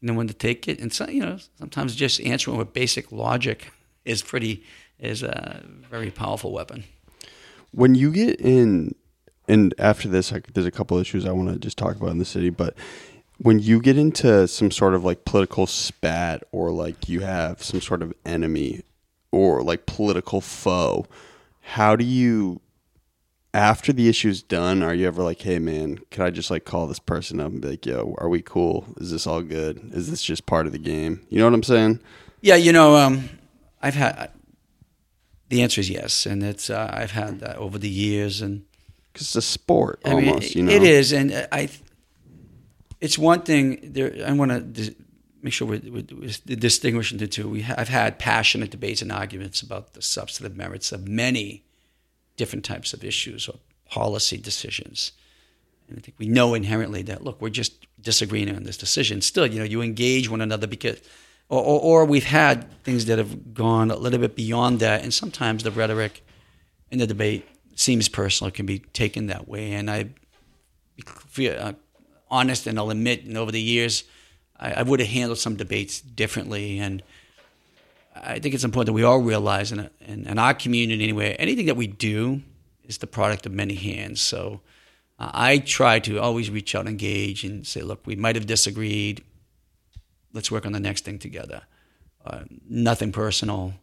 [0.00, 3.10] you know when to take it, and so you know sometimes just answering with basic
[3.12, 3.72] logic
[4.04, 4.62] is pretty
[5.02, 6.84] is a very powerful weapon.
[7.72, 8.94] when you get in,
[9.48, 12.18] and after this, I, there's a couple issues I want to just talk about in
[12.18, 12.50] the city.
[12.50, 12.74] But
[13.38, 17.80] when you get into some sort of like political spat, or like you have some
[17.80, 18.82] sort of enemy,
[19.32, 21.06] or like political foe,
[21.60, 22.60] how do you?
[23.54, 26.86] After the issue's done, are you ever like, "Hey, man, could I just like call
[26.86, 28.86] this person up and be like, yo, are we cool?
[28.96, 29.90] Is this all good?
[29.92, 32.00] Is this just part of the game?" You know what I'm saying?
[32.40, 33.28] Yeah, you know, um,
[33.82, 34.30] I've had
[35.52, 38.64] the answer is yes, and it's uh, I've had that over the years, and
[39.12, 40.54] Because it's a sport, I mean, almost.
[40.54, 41.68] you know, it is, and I.
[43.02, 43.92] It's one thing.
[43.92, 44.94] There, I want to dis-
[45.42, 47.50] make sure we're, we're, distinguishing the two.
[47.50, 51.64] We ha- I've had passionate debates and arguments about the substantive merits of many
[52.38, 53.58] different types of issues or
[53.90, 55.12] policy decisions.
[55.86, 59.20] And I think we know inherently that look, we're just disagreeing on this decision.
[59.20, 61.02] Still, you know, you engage one another because,
[61.52, 65.12] or, or, or we've had things that have gone a little bit beyond that, and
[65.12, 66.24] sometimes the rhetoric
[66.90, 69.72] in the debate seems personal, can be taken that way.
[69.72, 70.08] And I,
[71.04, 71.74] feel, uh,
[72.30, 74.04] honest, and I'll admit, and over the years,
[74.58, 76.78] I, I would have handled some debates differently.
[76.78, 77.02] And
[78.16, 81.66] I think it's important that we all realize, in, in, in our community anyway, anything
[81.66, 82.40] that we do
[82.84, 84.22] is the product of many hands.
[84.22, 84.62] So
[85.18, 88.46] uh, I try to always reach out, and engage, and say, look, we might have
[88.46, 89.22] disagreed.
[90.32, 91.62] Let's work on the next thing together.
[92.24, 93.74] Uh, nothing personal.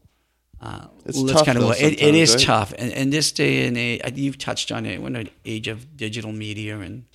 [0.62, 2.44] Uh, It's tough, kind of it, it is right?
[2.44, 5.00] tough, and, and this day and age, you've touched on it.
[5.02, 7.06] We're in an age of digital media and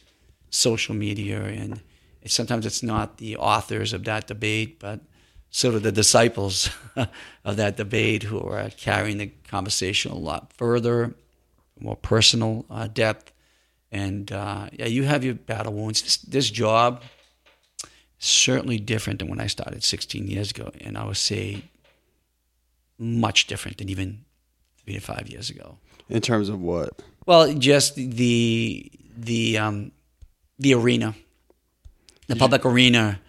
[0.48, 1.82] social media, and
[2.22, 5.00] it's, sometimes it's not the authors of that debate, but
[5.50, 6.70] sort of the disciples
[7.44, 11.14] of that debate who are carrying the conversation a lot further,
[11.78, 13.30] more personal uh, depth.
[13.92, 16.02] And uh, yeah, you have your battle wounds.
[16.02, 17.02] This, this job
[18.18, 21.64] certainly different than when I started 16 years ago, and I would say
[22.98, 24.24] much different than even
[24.84, 25.78] three to five years ago.
[26.08, 27.02] in terms of what?
[27.26, 29.92] Well, just the the um,
[30.58, 31.14] the arena,
[32.28, 33.20] the public arena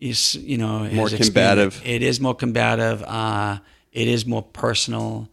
[0.00, 1.72] is you know More expanded.
[1.72, 1.82] combative.
[1.84, 3.02] It is more combative.
[3.04, 3.58] Uh,
[3.92, 5.28] it is more personal.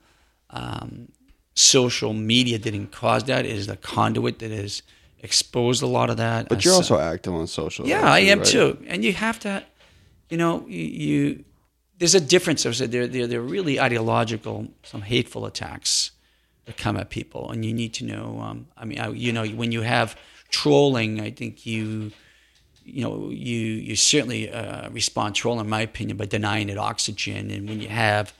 [0.51, 1.09] Um,
[1.55, 3.45] social media didn't cause that.
[3.45, 4.81] It is the conduit that has
[5.25, 6.47] exposed a lot of that.
[6.47, 7.85] But you're so- also active on social.
[7.87, 8.47] yeah, I am right?
[8.47, 8.77] too.
[8.87, 9.63] And you have to,
[10.29, 11.43] you know, you, you
[11.97, 12.65] there's a difference.
[12.65, 16.11] I said there, there, there are really ideological, some hateful attacks
[16.65, 18.39] that come at people, and you need to know.
[18.41, 20.15] Um, I mean, I, you know, when you have
[20.49, 22.11] trolling, I think you,
[22.83, 27.51] you know, you you certainly uh, respond trolling, in my opinion, by denying it oxygen.
[27.51, 28.33] And when you have,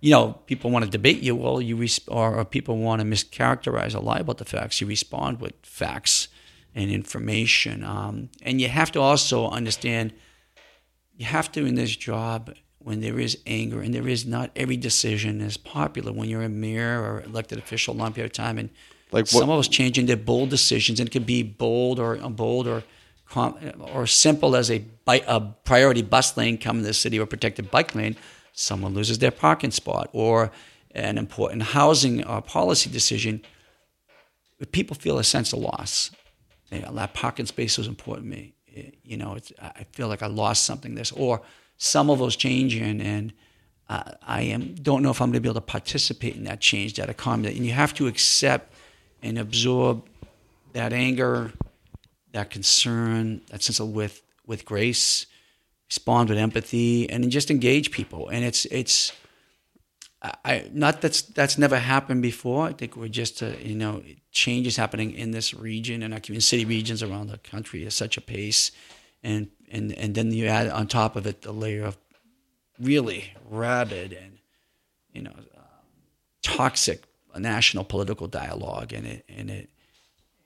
[0.00, 3.06] you know, people want to debate you, well, you resp- or, or people want to
[3.06, 6.28] mischaracterize or lie about the facts, you respond with facts
[6.74, 7.82] and information.
[7.84, 10.12] Um, and you have to also understand,
[11.16, 14.76] you have to in this job when there is anger and there is not every
[14.76, 18.56] decision is popular when you're a mayor or elected official a long period of time
[18.56, 18.70] and
[19.10, 22.16] Like what- some of us changing their bold decisions and it could be bold or
[22.16, 22.84] bold or
[23.28, 23.58] com-
[23.92, 27.94] or simple as a, a priority bus lane coming to the city or protected bike
[27.96, 28.16] lane
[28.52, 30.50] someone loses their parking spot or
[30.92, 33.42] an important housing or policy decision
[34.72, 36.10] people feel a sense of loss
[36.70, 38.54] you know, that parking space was important to me.
[38.66, 41.42] It- you know, I feel like I lost something this, or
[41.78, 43.32] some of those changing, and
[43.88, 46.60] uh, I am don't know if I'm going to be able to participate in that
[46.60, 47.56] change, that economy.
[47.56, 48.74] And you have to accept
[49.22, 50.06] and absorb
[50.74, 51.52] that anger,
[52.32, 55.26] that concern, that sense of with with grace,
[55.88, 58.28] respond with empathy, and just engage people.
[58.28, 59.12] And it's it's
[60.22, 62.66] I not that's that's never happened before.
[62.66, 66.44] I think we're just uh, you know changes happening in this region and our community
[66.44, 68.72] city regions around the country at such a pace,
[69.22, 71.96] and and and then you add on top of it the layer of
[72.80, 74.38] really rabid and
[75.12, 75.34] you know
[76.42, 77.04] toxic
[77.36, 79.70] national political dialogue, and it and it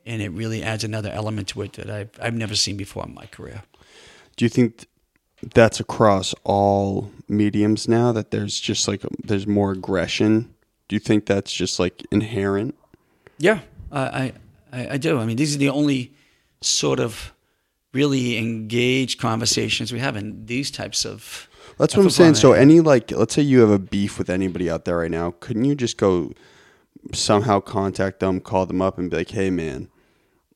[0.05, 3.15] and it really adds another element to it that I've I've never seen before in
[3.15, 3.63] my career.
[4.37, 4.87] Do you think
[5.55, 10.55] that's across all mediums now that there's just like there's more aggression?
[10.89, 12.77] Do you think that's just like inherent?
[13.39, 14.33] Yeah, I,
[14.73, 15.19] I, I do.
[15.19, 16.13] I mean, these are the only
[16.61, 17.33] sort of
[17.93, 21.49] really engaged conversations we have in these types of.
[21.79, 22.35] That's what I'm saying.
[22.35, 25.35] So any like let's say you have a beef with anybody out there right now,
[25.41, 26.33] couldn't you just go
[27.13, 29.89] somehow contact them, call them up and be like, "Hey man,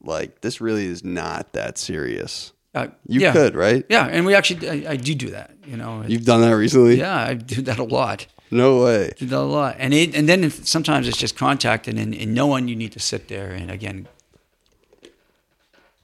[0.02, 3.32] like this really is not that serious." Uh, You yeah.
[3.32, 3.84] could, right?
[3.88, 5.50] Yeah, and we actually, I, I do do that.
[5.66, 6.96] You know, You've done that recently?
[6.98, 8.26] yeah, I do that a lot.
[8.50, 9.12] No way.
[9.18, 12.34] Do that a lot, and it, and then if- sometimes it's just contacting and, and
[12.34, 14.06] knowing you need to sit there and again,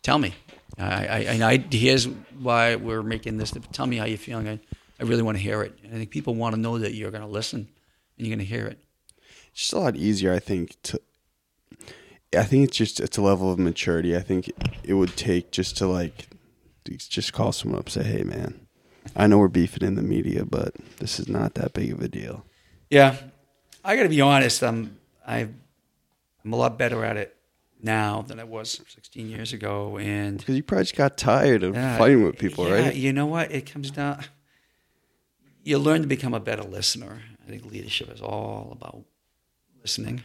[0.03, 0.35] tell me.
[0.79, 2.09] I, I, and I here's
[2.41, 3.53] why we're making this.
[3.73, 4.49] Tell me how you're feeling.
[4.49, 4.59] I,
[4.99, 5.79] I really want to hear it.
[5.85, 7.69] And I think people want to know that you're going to listen
[8.17, 8.79] and you're going to hear it.
[9.53, 11.01] It's just a lot easier, I think, to
[12.37, 14.17] I think it's just it's a level of maturity.
[14.17, 14.51] I think
[14.83, 16.27] it would take just to like
[16.85, 18.67] just call someone up, say, "Hey, man,
[19.17, 22.09] I know we're beefing in the media, but this is not that big of a
[22.09, 22.45] deal."
[22.91, 23.17] Yeah,
[23.85, 24.63] I got to be honest.
[24.63, 25.49] I'm I,
[26.45, 27.37] I'm a lot better at it
[27.83, 31.75] now than I was 16 years ago, and Because you probably just got tired of
[31.75, 32.95] yeah, fighting with people, yeah, right?
[32.95, 33.51] You know what?
[33.51, 34.25] It comes down.
[35.65, 37.23] You learn to become a better listener.
[37.45, 39.05] I think leadership is all about
[39.81, 40.23] listening.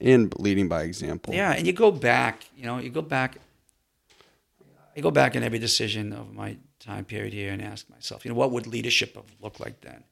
[0.00, 1.34] And leading by example.
[1.34, 2.44] Yeah, and you go back.
[2.56, 3.36] You know, you go back.
[4.96, 8.30] I go back in every decision of my time period here and ask myself, you
[8.30, 10.04] know, what would leadership have looked like then?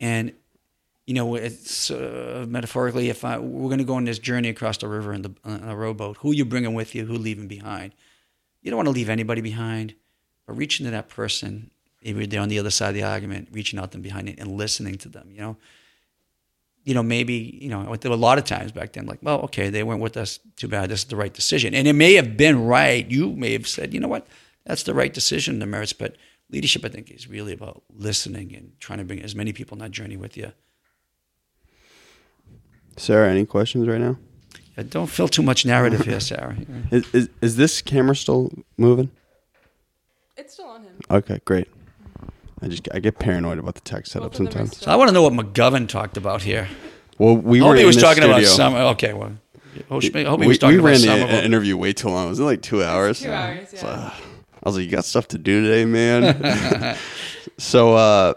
[0.00, 0.32] And
[1.06, 4.78] you know, it's uh, metaphorically, if I, we're going to go on this journey across
[4.78, 7.92] the river in, the, on a rowboat, who you bringing with you, who leaving behind?
[8.62, 9.94] You don't want to leave anybody behind,
[10.46, 11.70] but reaching to that person,
[12.00, 14.38] if they're on the other side of the argument, reaching out to them behind it
[14.38, 15.30] and listening to them.
[15.32, 15.56] You know,
[16.84, 19.40] you know, maybe, you know, there were a lot of times back then, like, well,
[19.42, 20.40] okay, they weren't with us.
[20.56, 20.90] Too bad.
[20.90, 21.74] This is the right decision.
[21.74, 23.08] And it may have been right.
[23.08, 24.26] You may have said, you know what,
[24.64, 25.92] that's the right decision, the merits.
[25.92, 26.16] But
[26.50, 29.78] leadership, I think, is really about listening and trying to bring as many people on
[29.80, 30.52] that journey with you.
[32.96, 34.18] Sarah, any questions right now?
[34.76, 36.56] Yeah, don't feel too much narrative here, Sarah.
[36.90, 39.10] Is, is is this camera still moving?
[40.36, 40.98] It's still on him.
[41.10, 41.68] Okay, great.
[42.62, 44.76] I just I get paranoid about the tech setup Both of them are sometimes.
[44.78, 46.68] So I want to know what McGovern talked about here.
[47.18, 48.74] Well, we I were hope he was the talking about some.
[48.74, 49.32] Okay, well,
[49.76, 51.44] I hope he we, was talking we about ran some the of them.
[51.44, 52.28] interview way too long.
[52.28, 53.20] Was it like two hours?
[53.20, 54.12] Two hours, yeah.
[54.64, 56.96] I was like, "You got stuff to do today, man."
[57.58, 58.34] so, uh,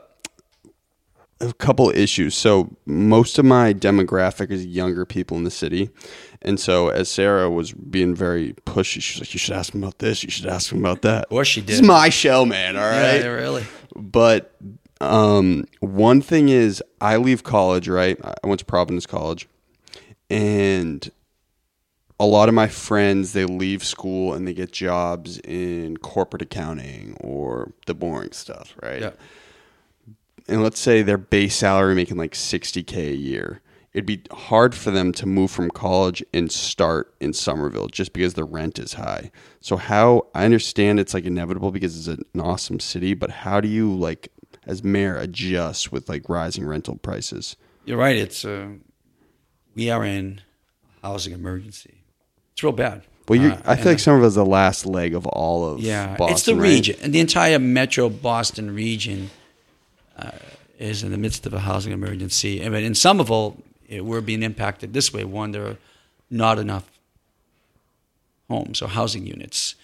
[1.41, 2.35] a couple issues.
[2.35, 5.89] So, most of my demographic is younger people in the city,
[6.41, 9.99] and so as Sarah was being very pushy, she's like, "You should ask him about
[9.99, 10.23] this.
[10.23, 12.77] You should ask him about that." Course she This is my show, man.
[12.77, 13.21] All right.
[13.21, 13.65] Yeah, really.
[13.95, 14.55] But
[15.01, 18.17] um, one thing is, I leave college, right?
[18.23, 19.47] I went to Providence College,
[20.29, 21.09] and
[22.19, 27.17] a lot of my friends they leave school and they get jobs in corporate accounting
[27.19, 29.01] or the boring stuff, right?
[29.01, 29.11] Yeah.
[30.47, 33.61] And let's say their base salary making like 60k a year.
[33.93, 38.33] It'd be hard for them to move from college and start in Somerville just because
[38.33, 39.31] the rent is high.
[39.61, 43.69] So how I understand it's like inevitable because it's an awesome city, but how do
[43.69, 44.31] you like
[44.67, 47.55] as mayor adjust with like rising rental prices?
[47.85, 48.17] You're right.
[48.17, 48.67] It's uh,
[49.75, 50.41] we are in
[51.01, 52.01] housing emergency.
[52.51, 53.03] It's real bad.
[53.29, 56.43] Well, Uh, I feel like Somerville's the last leg of all of yeah, Boston, it's
[56.45, 59.29] the region, and the entire Metro Boston region
[60.17, 60.31] uh,
[60.77, 62.59] is in the midst of a housing emergency.
[62.59, 63.57] Mean, in Somerville,
[63.87, 65.23] it, we're being impacted this way.
[65.23, 65.77] One, there are
[66.29, 66.89] not enough
[68.49, 69.75] homes or housing units.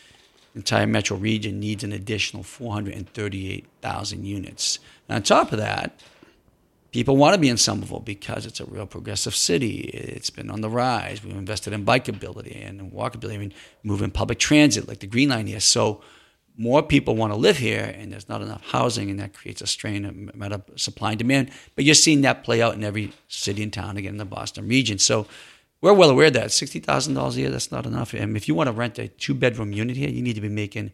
[0.53, 4.79] The entire metro region needs an additional 438,000 units.
[5.07, 6.01] And on top of that,
[6.91, 9.89] people want to be in Somerville because it's a real progressive city.
[9.93, 11.23] It's been on the rise.
[11.23, 13.33] We've invested in bikeability and walkability.
[13.33, 13.53] I mean,
[13.83, 15.61] moving public transit like the Green Line here.
[15.61, 16.01] So
[16.57, 19.67] more people want to live here, and there's not enough housing, and that creates a
[19.67, 21.49] strain of of supply and demand.
[21.75, 24.67] But you're seeing that play out in every city and town, again, in the Boston
[24.67, 24.99] region.
[24.99, 25.25] So
[25.81, 28.13] we're well aware of that sixty thousand dollars a year that's not enough.
[28.13, 30.49] And if you want to rent a two bedroom unit here, you need to be
[30.49, 30.91] making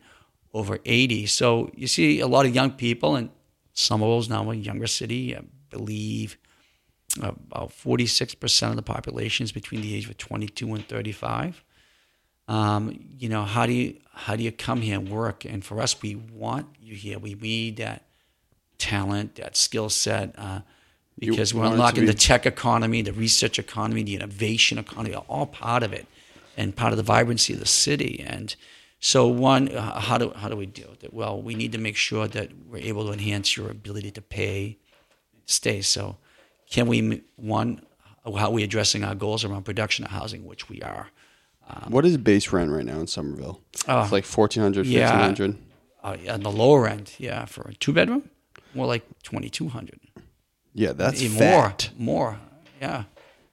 [0.54, 1.26] over eighty.
[1.26, 3.30] So you see a lot of young people, and
[3.74, 5.36] Somerville's now a younger city.
[5.36, 6.38] I believe
[7.22, 10.74] uh, about forty six percent of the population is between the age of twenty two
[10.74, 11.64] and thirty five.
[12.48, 15.46] Um, you know, how do you how do you come here and work?
[15.46, 17.20] And for us, we want you here.
[17.20, 18.04] We need that
[18.78, 20.34] talent, that skill set.
[20.38, 20.62] Uh,
[21.20, 24.78] You because we're it to unlocking be- the tech economy, the research economy, the innovation
[24.78, 26.08] economy, all part of it,
[26.56, 28.24] and part of the vibrancy of the city.
[28.26, 28.56] And
[29.00, 31.14] so, one, uh, how do how do we deal with it?
[31.14, 34.78] Well, we need to make sure that we're able to enhance your ability to pay,
[35.46, 35.82] stay.
[35.82, 36.18] So,
[36.70, 37.82] can we one,
[38.26, 41.10] how are we addressing our goals around production of housing, which we are.
[41.90, 43.62] What is base rent right now in Somerville?
[43.88, 45.10] Oh, it's like 1400 yeah.
[45.20, 45.58] 1500
[46.04, 48.30] Uh, on the lower end, yeah, for a two bedroom,
[48.74, 50.00] more like twenty two hundred.
[50.74, 51.90] Yeah, that's more, fat.
[51.98, 52.40] more,
[52.82, 53.04] yeah.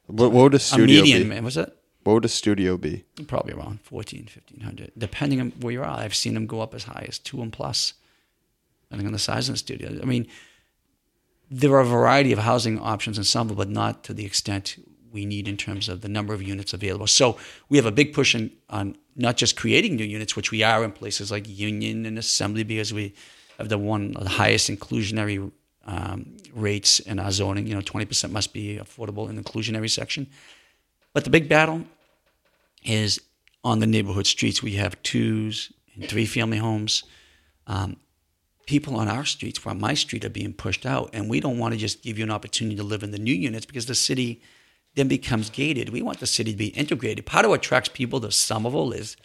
[0.07, 1.41] What, what would a A studio median, be?
[1.41, 1.75] was it?
[2.05, 3.05] What would a studio be?
[3.27, 6.85] probably around 14 1500 depending on where you are i've seen them go up as
[6.85, 7.95] high as two and plus
[8.83, 10.27] depending on the size of the studio i mean
[11.51, 14.77] there are a variety of housing options in Somerville, but not to the extent
[15.15, 17.07] we need in terms of the number of units available.
[17.07, 17.39] So
[17.71, 20.85] we have a big push in, on not just creating new units, which we are
[20.85, 23.15] in places like Union and Assembly, because we
[23.59, 25.51] have the one of the highest inclusionary
[25.87, 27.67] um, rates in our zoning.
[27.67, 30.27] You know, 20% must be affordable in the inclusionary section.
[31.13, 31.85] But the big battle
[32.83, 33.21] is
[33.63, 34.63] on the neighborhood streets.
[34.63, 37.05] We have twos and three family homes.
[37.67, 37.97] Um,
[38.67, 41.73] people on our streets, from my street, are being pushed out, and we don't want
[41.73, 44.43] to just give you an opportunity to live in the new units because the city
[44.95, 45.89] then becomes gated.
[45.91, 47.27] We want the city to be integrated.
[47.27, 49.17] Part of what attracts people to Somerville is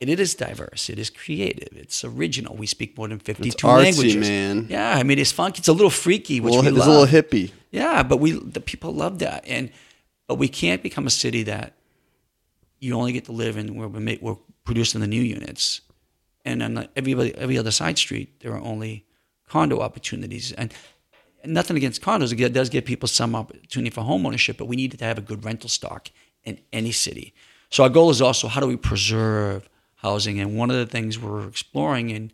[0.00, 2.56] it, it is diverse, it is creative, it's original.
[2.56, 4.28] We speak more than fifty-two artsy, languages.
[4.28, 4.66] man.
[4.68, 5.58] Yeah, I mean it's funky.
[5.60, 6.88] It's a little freaky, which Well, we it's love.
[6.88, 7.52] a little hippie.
[7.70, 9.70] Yeah, but we the people love that, and
[10.26, 11.74] but we can't become a city that
[12.80, 15.82] you only get to live in where we're, we're producing the new units,
[16.44, 19.04] and on every every other side street there are only
[19.48, 20.72] condo opportunities, and, and
[21.44, 22.38] nothing against condos.
[22.38, 25.22] It does give people some opportunity for home ownership, but we need to have a
[25.22, 26.10] good rental stock
[26.44, 27.34] in any city.
[27.70, 31.18] So our goal is also how do we preserve housing, and one of the things
[31.18, 32.32] we're exploring and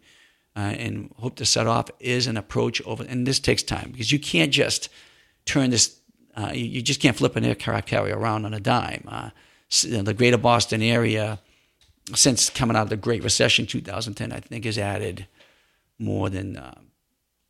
[0.57, 4.11] uh, and hope to set off is an approach over, and this takes time because
[4.11, 4.89] you can't just
[5.45, 6.01] turn this,
[6.35, 9.05] uh, you, you just can't flip an aircraft carrier around on a dime.
[9.07, 9.31] Uh,
[9.83, 11.39] the greater Boston area,
[12.15, 15.29] since coming out of the Great Recession 2010, I think has added
[15.99, 16.75] more than uh,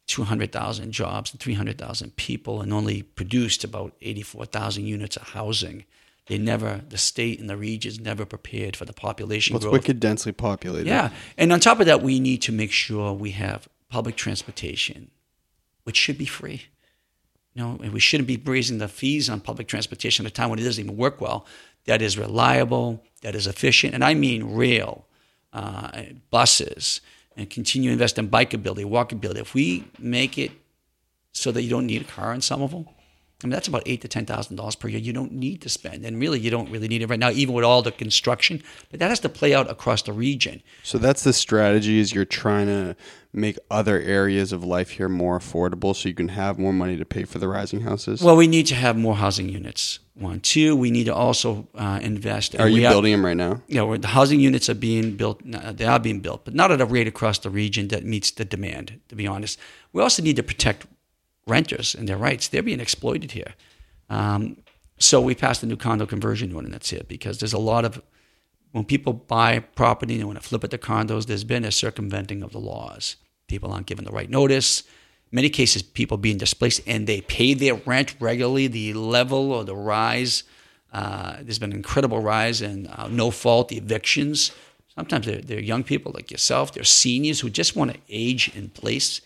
[0.08, 5.84] 200,000 jobs and 300,000 people and only produced about 84,000 units of housing.
[6.26, 9.72] They never, the state and the regions never prepared for the population Well, it's growth.
[9.74, 10.86] wicked densely populated.
[10.88, 11.10] Yeah.
[11.36, 15.10] And on top of that, we need to make sure we have public transportation,
[15.84, 16.64] which should be free.
[17.54, 20.50] You know, and we shouldn't be raising the fees on public transportation at a time
[20.50, 21.46] when it doesn't even work well.
[21.86, 25.06] That is reliable, that is efficient, and I mean rail,
[25.52, 27.00] uh, buses,
[27.38, 29.36] and continue to invest in bikeability, walkability.
[29.36, 30.50] If we make it
[31.32, 32.92] so that you don't need a car in Somerville,
[33.42, 34.98] I mean that's about eight to ten thousand dollars per year.
[34.98, 37.54] You don't need to spend, and really you don't really need it right now, even
[37.54, 38.62] with all the construction.
[38.90, 40.60] But that has to play out across the region.
[40.82, 42.96] So that's the strategy is you're trying to
[43.32, 47.04] make other areas of life here more affordable so you can have more money to
[47.04, 48.20] pay for the rising houses.
[48.22, 50.00] Well, we need to have more housing units.
[50.14, 52.54] One, two, we need to also uh, invest.
[52.54, 53.62] and are you building them right now?
[53.68, 55.42] Yeah, where the housing units are being built.
[55.54, 58.32] uh, They are being built, but not at a rate across the region that meets
[58.32, 58.98] the demand.
[59.10, 59.60] To be honest,
[59.92, 60.86] we also need to protect
[61.48, 62.48] renters and their rights.
[62.48, 63.54] They're being exploited here.
[64.10, 64.58] Um,
[64.98, 68.02] so we passed a new condo conversion ordinance here because there's a lot of
[68.72, 71.72] when people buy property and they want to flip it to condos, there's been a
[71.72, 73.16] circumventing of the laws.
[73.46, 74.82] People aren't given the right notice.
[75.30, 78.66] In many cases, people being displaced and they pay their rent regularly.
[78.66, 80.44] The level or the rise,
[80.92, 84.52] uh, there's been an incredible rise in uh, no fault evictions.
[84.94, 88.68] Sometimes they're, they're young people like yourself, they're seniors who just want to age in
[88.68, 89.20] place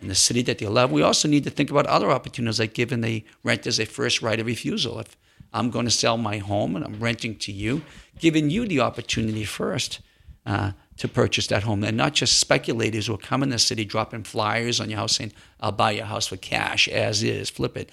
[0.00, 0.90] in the city that they love.
[0.90, 4.22] We also need to think about other opportunities like giving the rent renters a first
[4.22, 4.98] right of refusal.
[5.00, 5.16] If
[5.52, 7.82] I'm going to sell my home and I'm renting to you,
[8.18, 10.00] giving you the opportunity first
[10.44, 11.82] uh, to purchase that home.
[11.84, 15.16] And not just speculators who will come in the city dropping flyers on your house
[15.16, 17.90] saying, I'll buy your house for cash as is, flip it.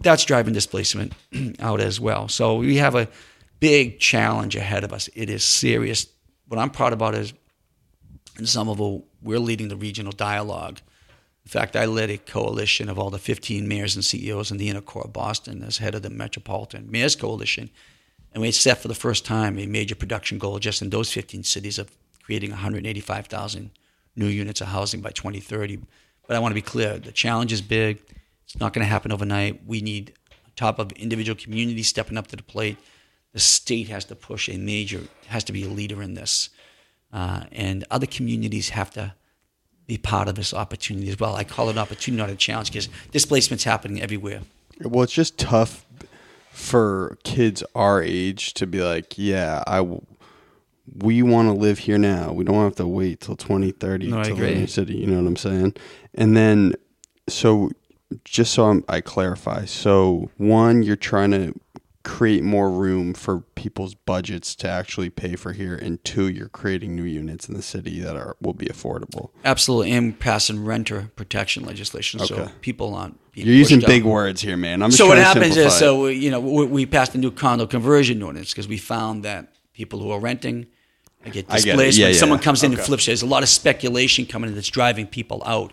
[0.00, 1.12] That's driving displacement
[1.60, 2.28] out as well.
[2.28, 3.08] So we have a
[3.60, 5.08] big challenge ahead of us.
[5.14, 6.06] It is serious.
[6.48, 7.32] What I'm proud about is
[8.38, 10.80] in Somerville, we're leading the regional dialogue.
[11.44, 14.68] In fact, I led a coalition of all the 15 mayors and CEOs in the
[14.68, 17.70] inner core of Boston as head of the Metropolitan Mayors Coalition.
[18.32, 21.44] And we set for the first time a major production goal just in those 15
[21.44, 21.90] cities of
[22.22, 23.70] creating 185,000
[24.16, 25.80] new units of housing by 2030.
[26.26, 28.00] But I want to be clear the challenge is big.
[28.44, 29.66] It's not going to happen overnight.
[29.66, 30.14] We need,
[30.56, 32.78] top of individual communities stepping up to the plate,
[33.32, 36.48] the state has to push a major, has to be a leader in this.
[37.12, 39.14] Uh, and other communities have to
[39.86, 41.34] be part of this opportunity as well.
[41.36, 44.40] I call it an opportunity, not a challenge, because displacement's happening everywhere.
[44.80, 45.84] Well, it's just tough
[46.50, 50.00] for kids our age to be like, yeah, I, w-
[50.96, 52.32] we want to live here now.
[52.32, 54.96] We don't have to wait till 2030 No, to live in the city.
[54.96, 55.74] You know what I'm saying?
[56.14, 56.74] And then,
[57.28, 57.70] so
[58.24, 61.54] just so I'm, I clarify, so one, you're trying to
[62.04, 66.94] create more room for people's budgets to actually pay for here, and two, you're creating
[66.94, 69.30] new units in the city that are will be affordable.
[69.44, 73.18] Absolutely, and passing renter protection legislation, so people aren't.
[73.32, 74.80] Being You're using big words here, man.
[74.80, 77.66] I'm just So what happens is, so you know, we, we passed a new condo
[77.66, 80.66] conversion ordinance because we found that people who are renting
[81.30, 81.98] get I get displaced.
[81.98, 82.86] Yeah, when yeah, someone comes in and Okay.
[82.86, 85.72] flips, there's a lot of speculation coming in that's driving people out.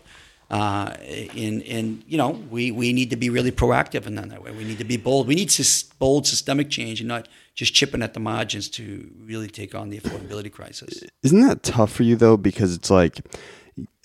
[0.51, 0.97] Uh,
[1.37, 4.51] and and you know, we we need to be really proactive in that way.
[4.51, 5.25] We need to be bold.
[5.25, 9.47] We need sys- bold systemic change and not just chipping at the margins to really
[9.47, 11.03] take on the affordability crisis.
[11.23, 12.35] Isn't that tough for you though?
[12.35, 13.21] Because it's like,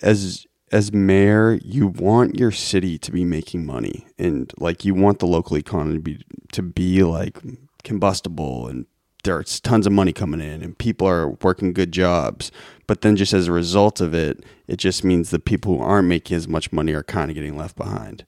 [0.03, 5.19] as as mayor, you want your city to be making money, and like you want
[5.19, 7.39] the local economy to be to be like
[7.83, 8.87] combustible, and
[9.27, 12.51] there's tons of money coming in, and people are working good jobs.
[12.87, 16.09] But then, just as a result of it, it just means the people who aren't
[16.09, 18.25] making as much money are kind of getting left behind.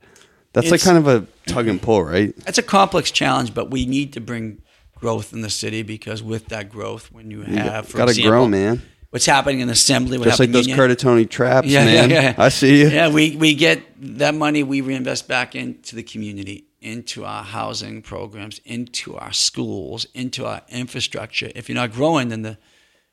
[0.53, 2.34] That's like kind of a tug and pull, right?
[2.46, 4.62] It's a complex challenge, but we need to bring
[4.94, 8.82] growth in the city because with that growth, when you have, for Gotta grow, man.
[9.11, 12.11] what's happening in assembly, what Just like those Curtatone traps, yeah, man.
[12.11, 12.34] Yeah, yeah.
[12.36, 12.88] I see you.
[12.88, 13.82] Yeah, we, we get
[14.18, 20.07] that money, we reinvest back into the community, into our housing programs, into our schools,
[20.14, 21.51] into our infrastructure.
[21.55, 22.59] If you're not growing, then the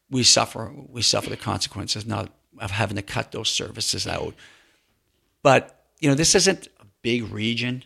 [0.10, 4.34] we suffer we suffer the consequences not of having to cut those services out.
[5.42, 7.84] But you know, this isn't a big region.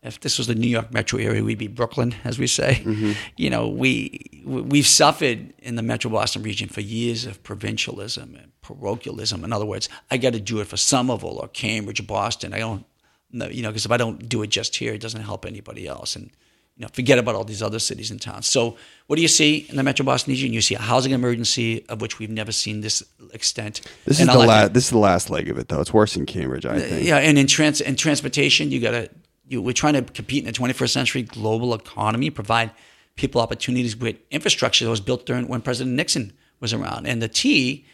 [0.00, 2.82] If this was the New York metro area, we'd be Brooklyn, as we say.
[2.84, 3.12] Mm-hmm.
[3.36, 8.52] You know, we we've suffered in the Metro Boston region for years of provincialism and
[8.62, 9.42] parochialism.
[9.44, 12.54] In other words, I got to do it for Somerville or Cambridge or Boston.
[12.54, 12.86] I don't,
[13.30, 16.16] you know, because if I don't do it just here, it doesn't help anybody else.
[16.16, 16.30] And
[16.76, 18.46] you know, forget about all these other cities and towns.
[18.46, 18.76] So,
[19.08, 20.52] what do you see in the Metro Boston region?
[20.52, 23.02] You see a housing emergency of which we've never seen this
[23.32, 23.80] extent.
[24.04, 24.74] This is And the I'll let last.
[24.74, 25.80] This is the last leg of it, though.
[25.80, 27.04] It's worse in Cambridge, I think.
[27.04, 29.10] yeah, and in trans in transportation, you got to
[29.48, 32.70] you, we're trying to compete in the 21st century global economy, provide
[33.16, 37.06] people opportunities with infrastructure that was built during when President Nixon was around.
[37.06, 37.84] And the T,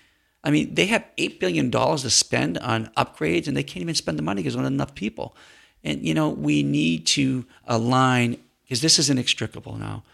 [0.45, 3.95] I mean, they have eight billion dollars to spend on upgrades, and they can't even
[3.95, 5.35] spend the money because there's not enough people.
[5.83, 10.05] And you know, we need to align because this is inextricable now.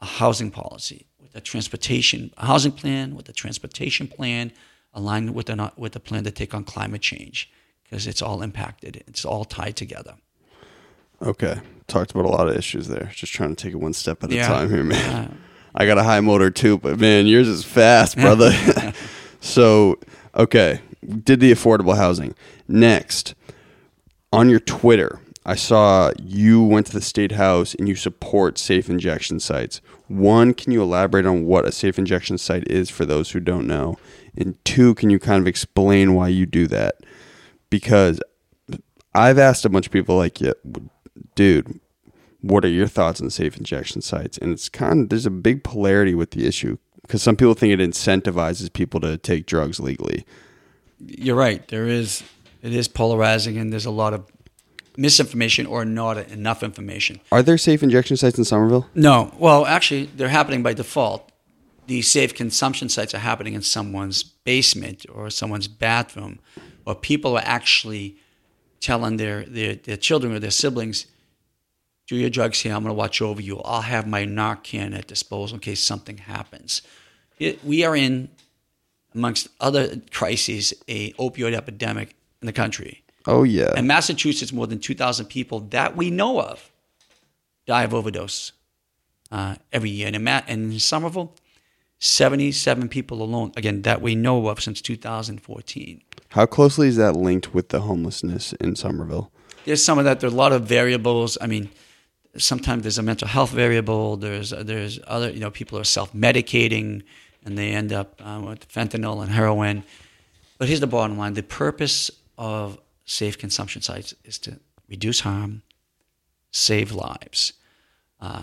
[0.00, 4.52] A housing policy with a transportation a housing plan, with a transportation plan,
[4.92, 7.50] aligned with the with the plan to take on climate change
[7.82, 9.02] because it's all impacted.
[9.08, 10.14] It's all tied together.
[11.22, 11.60] Okay.
[11.86, 13.10] Talked about a lot of issues there.
[13.14, 15.38] Just trying to take it one step at a time here, man.
[15.74, 18.52] I got a high motor too, but man, yours is fast, brother.
[19.48, 19.98] so,
[20.34, 20.80] okay.
[21.22, 22.34] Did the affordable housing.
[22.66, 23.34] Next,
[24.32, 28.90] on your Twitter, I saw you went to the state house and you support safe
[28.90, 29.80] injection sites.
[30.08, 33.66] One, can you elaborate on what a safe injection site is for those who don't
[33.66, 33.98] know?
[34.36, 36.96] And two, can you kind of explain why you do that?
[37.70, 38.20] Because
[39.14, 40.38] I've asked a bunch of people like,
[41.34, 41.80] dude,
[42.42, 44.36] what are your thoughts on safe injection sites?
[44.36, 46.76] And it's kind of there's a big polarity with the issue
[47.08, 50.26] because some people think it incentivizes people to take drugs legally.
[51.00, 51.66] You're right.
[51.68, 52.22] There is
[52.62, 54.30] it is polarizing, and there's a lot of
[54.96, 57.20] misinformation or not enough information.
[57.32, 58.86] Are there safe injection sites in Somerville?
[58.94, 59.32] No.
[59.38, 61.32] Well, actually, they're happening by default.
[61.86, 66.40] The safe consumption sites are happening in someone's basement or someone's bathroom,
[66.84, 68.16] or people are actually
[68.80, 71.06] telling their, their, their children or their siblings,
[72.06, 72.74] do your drugs here.
[72.74, 73.60] I'm going to watch over you.
[73.60, 76.82] I'll have my Narcan at disposal in case something happens.
[77.38, 78.28] It, we are in,
[79.14, 83.02] amongst other crises, a opioid epidemic in the country.
[83.26, 83.76] Oh yeah.
[83.76, 86.70] In Massachusetts, more than 2,000 people that we know of
[87.66, 88.52] die of overdose
[89.30, 90.06] uh, every year.
[90.06, 91.34] And in, Ma- and in Somerville,
[91.98, 96.00] 77 people alone, again, that we know of since 2014.
[96.30, 99.30] How closely is that linked with the homelessness in Somerville?
[99.64, 100.20] There's some of that.
[100.20, 101.36] There's a lot of variables.
[101.40, 101.68] I mean,
[102.36, 104.16] sometimes there's a mental health variable.
[104.16, 107.02] There's there's other you know people are self medicating
[107.44, 109.84] and they end up uh, with fentanyl and heroin.
[110.58, 114.58] But here's the bottom line: the purpose of safe consumption sites is to
[114.88, 115.62] reduce harm,
[116.50, 117.52] save lives.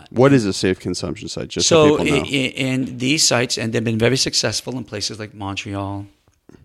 [0.09, 1.49] What is a safe consumption site?
[1.49, 2.23] Just so, So, people know.
[2.23, 6.07] i- i- in these sites, and they've been very successful in places like Montreal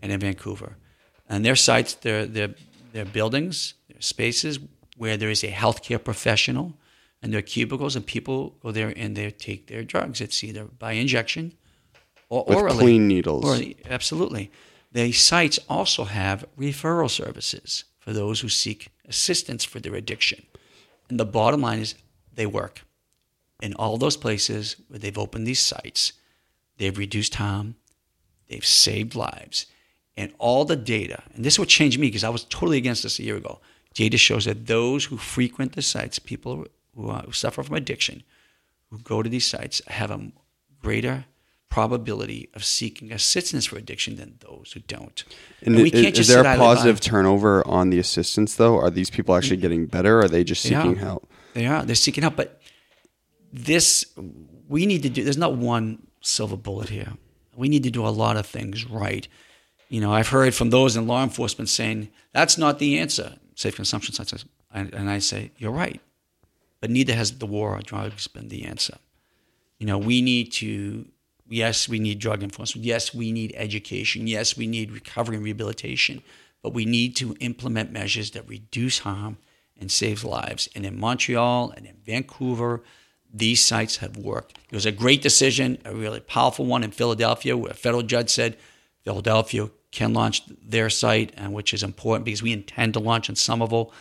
[0.03, 0.76] and in Vancouver.
[1.28, 2.55] And their sites, they're, they're,
[2.93, 4.59] they're buildings, they're spaces
[4.97, 6.74] where there is a healthcare professional,
[7.22, 10.20] and they're cubicles, and people go there and they take their drugs.
[10.20, 11.53] It's either by injection
[12.31, 12.78] or With orally.
[12.78, 13.45] clean needles.
[13.45, 14.51] Or, absolutely.
[14.93, 20.47] The sites also have referral services for those who seek assistance for their addiction.
[21.09, 21.95] And the bottom line is
[22.33, 22.83] they work.
[23.61, 26.14] In all those places where they've opened these sites,
[26.78, 27.74] they've reduced harm,
[28.49, 29.66] they've saved lives.
[30.16, 33.03] And all the data, and this is what changed me because I was totally against
[33.03, 33.61] this a year ago.
[33.95, 38.22] Data shows that those who frequent the sites, people who, uh, who suffer from addiction,
[38.91, 40.31] who go to these sites, have a
[40.81, 41.24] greater
[41.71, 45.25] probability of seeking assistance for addiction than those who don't.
[45.62, 48.77] And we i- can't is just there a positive turnover on the assistance though?
[48.79, 49.62] Are these people actually mm.
[49.62, 50.18] getting better?
[50.18, 51.01] Or are they just seeking are.
[51.01, 51.31] help?
[51.55, 51.85] They are.
[51.85, 52.37] They're seeking help.
[52.37, 52.61] But
[53.53, 54.05] this,
[54.68, 57.14] we need to do, there's not one silver bullet here.
[57.57, 59.27] We need to do a lot of things right.
[59.89, 63.77] You know, I've heard from those in law enforcement saying, that's not the answer, safe
[63.77, 64.45] consumption sites.
[64.73, 66.01] And and I say, you're right.
[66.81, 68.99] But neither has the war on drugs been the answer.
[69.79, 71.07] You know, we need to,
[71.51, 72.84] yes, we need drug enforcement.
[72.84, 74.26] Yes, we need education.
[74.26, 76.22] Yes, we need recovery and rehabilitation.
[76.62, 79.38] But we need to implement measures that reduce harm
[79.78, 80.68] and save lives.
[80.74, 82.82] And in Montreal and in Vancouver,
[83.32, 84.59] these sites have worked.
[84.70, 88.28] It was a great decision, a really powerful one in Philadelphia, where a federal judge
[88.30, 88.57] said
[89.05, 93.36] Philadelphia can launch their site, and which is important because we intend to launch in
[93.36, 93.92] Somerville.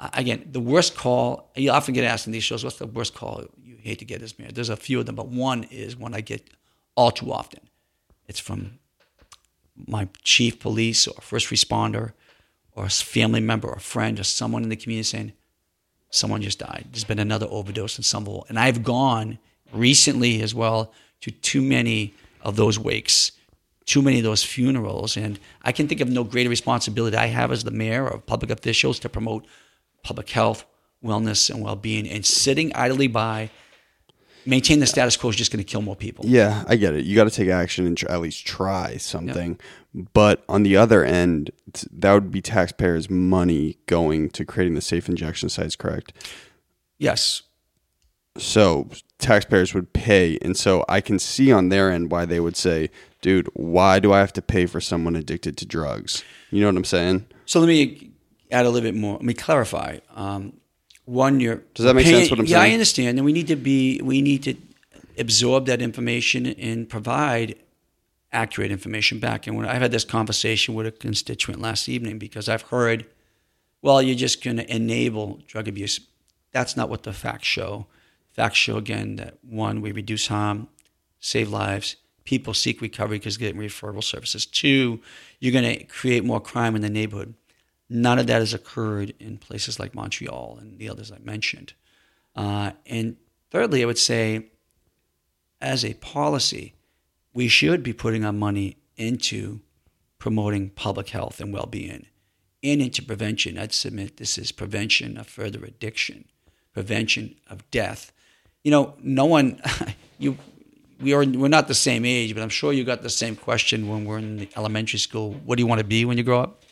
[0.00, 3.14] Uh, again, the worst call, you often get asked in these shows, what's the worst
[3.14, 4.50] call you hate to get as mayor?
[4.52, 6.48] There's a few of them, but one is when I get
[6.98, 7.60] all too often.
[8.26, 8.80] It's from
[9.86, 12.12] my chief police or first responder
[12.72, 15.32] or a family member or a friend or someone in the community saying,
[16.10, 16.86] someone just died.
[16.90, 18.46] There's been another overdose in Somerville.
[18.48, 19.38] And I've gone
[19.72, 23.30] recently as well to too many of those wakes,
[23.86, 25.16] too many of those funerals.
[25.16, 28.50] And I can think of no greater responsibility I have as the mayor or public
[28.50, 29.46] officials to promote
[30.02, 30.64] public health,
[31.04, 32.08] wellness, and well being.
[32.08, 33.50] And sitting idly by,
[34.48, 36.24] maintain the status quo is just going to kill more people.
[36.26, 37.04] Yeah, I get it.
[37.04, 39.60] You got to take action and tr- at least try something.
[40.14, 44.80] But on the other end, t- that would be taxpayers' money going to creating the
[44.80, 46.12] safe injection sites, correct?
[46.98, 47.42] Yes.
[48.38, 48.88] So
[49.18, 50.38] taxpayers would pay.
[50.40, 52.90] And so I can see on their end why they would say,
[53.20, 56.24] dude, why do I have to pay for someone addicted to drugs?
[56.50, 57.26] You know what I'm saying?
[57.44, 58.12] So let me
[58.50, 59.14] add a little bit more.
[59.14, 59.98] Let me clarify.
[60.14, 60.54] Um,
[61.08, 62.60] one, you're Does that make paying- sense what I'm saying.
[62.62, 64.54] yeah, I understand, and we need to be we need to
[65.18, 67.56] absorb that information and provide
[68.30, 69.46] accurate information back.
[69.46, 73.06] And when I had this conversation with a constituent last evening, because I've heard,
[73.82, 75.98] well, you're just going to enable drug abuse.
[76.52, 77.86] That's not what the facts show.
[78.32, 80.68] Facts show again that one, we reduce harm,
[81.20, 81.96] save lives.
[82.24, 84.44] People seek recovery because they're getting referral services.
[84.44, 85.00] Two,
[85.40, 87.32] you're going to create more crime in the neighborhood.
[87.90, 91.72] None of that has occurred in places like Montreal and the others I mentioned.
[92.36, 93.16] Uh, and
[93.50, 94.50] thirdly, I would say,
[95.60, 96.74] as a policy,
[97.32, 99.60] we should be putting our money into
[100.18, 102.06] promoting public health and well-being
[102.62, 103.58] and into prevention.
[103.58, 106.26] I'd submit this is prevention of further addiction,
[106.72, 108.12] prevention of death.
[108.64, 109.62] You know, no one,
[110.18, 110.36] you,
[111.00, 113.88] we are we're not the same age, but I'm sure you got the same question
[113.88, 115.32] when we're in elementary school.
[115.44, 116.64] What do you want to be when you grow up?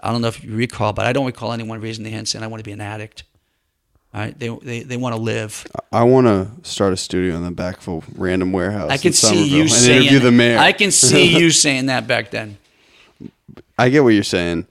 [0.00, 2.42] I don't know if you recall, but I don't recall anyone raising their hand saying,
[2.42, 3.24] "I want to be an addict."
[4.14, 5.66] All right, they they, they want to live.
[5.92, 8.90] I want to start a studio in the back of a random warehouse.
[8.90, 10.02] I can see you saying.
[10.02, 10.58] interview the mayor.
[10.58, 12.56] I can see you saying that back then.
[13.78, 14.66] I get what you're saying.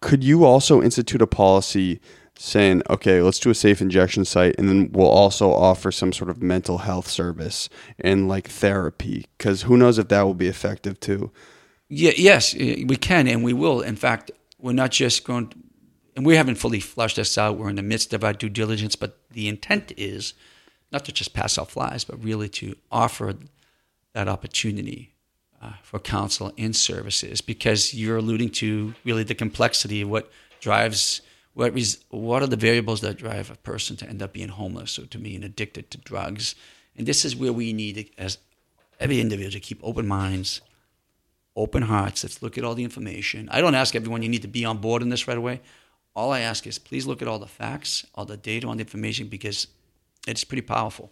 [0.00, 2.00] Could you also institute a policy
[2.38, 6.30] saying, okay, let's do a safe injection site, and then we'll also offer some sort
[6.30, 9.26] of mental health service and like therapy?
[9.36, 11.30] Because who knows if that will be effective too.
[11.90, 13.82] Yeah, yes, we can and we will.
[13.82, 14.30] In fact,
[14.62, 15.56] we're not just going, to,
[16.16, 17.58] and we haven't fully flushed this out.
[17.58, 20.34] We're in the midst of our due diligence, but the intent is
[20.92, 23.34] not to just pass out flies, but really to offer
[24.12, 25.14] that opportunity
[25.62, 30.30] uh, for counsel and services because you're alluding to really the complexity of what
[30.60, 31.22] drives
[31.54, 34.98] what res, what are the variables that drive a person to end up being homeless
[34.98, 36.54] or to being addicted to drugs
[36.96, 38.38] And this is where we need, as
[38.98, 40.60] every individual, to keep open minds,
[41.56, 42.22] open hearts.
[42.24, 43.48] Let's look at all the information.
[43.50, 45.60] I don't ask everyone you need to be on board in this right away.
[46.14, 48.80] All I ask is please look at all the facts, all the data, all the
[48.80, 49.66] information, because
[50.26, 51.10] it's pretty powerful.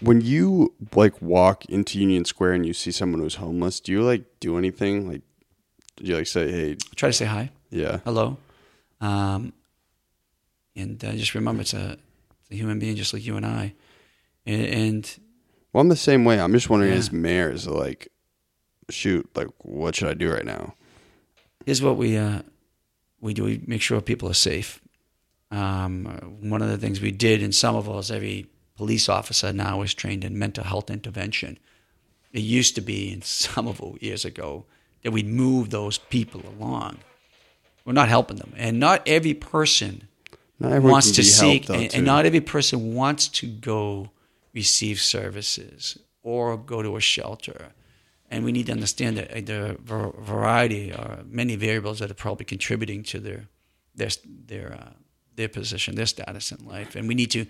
[0.00, 4.02] When you like walk into Union Square and you see someone who's homeless, do you
[4.02, 5.08] like do anything?
[5.10, 5.20] Like,
[5.96, 7.50] do you like say, "Hey, Try to say hi.
[7.70, 8.38] yeah, hello.
[9.02, 9.52] Um,
[10.74, 11.98] and uh, just remember, it's a,
[12.40, 13.74] it's a human being just like you and I.
[14.46, 15.16] And, and
[15.72, 16.40] Well, I'm the same way.
[16.40, 16.98] I'm just wondering, Yeah.
[16.98, 18.08] as mayors, like,
[18.92, 20.74] shoot, like, what should I do right now?
[21.66, 22.42] here's what we uh,
[23.20, 24.80] we do: we make sure people are safe.
[25.50, 26.06] Um,
[26.40, 30.24] one of the things we did in Somerville is every police officer now is trained
[30.24, 31.58] in mental health intervention.
[32.32, 34.64] It used to be in Somerville years ago
[35.02, 36.98] that we'd move those people along.
[37.84, 40.08] We're not helping them, and not every person
[40.58, 44.10] Not wants to seek, helped, and, and not every person wants to go
[44.54, 47.72] receive services or go to a shelter.
[48.32, 52.14] And we need to understand that uh, the var- variety or many variables that are
[52.14, 53.42] probably contributing to their
[53.94, 54.08] their
[54.46, 54.92] their uh,
[55.36, 56.96] their position, their status in life.
[56.96, 57.44] And we need to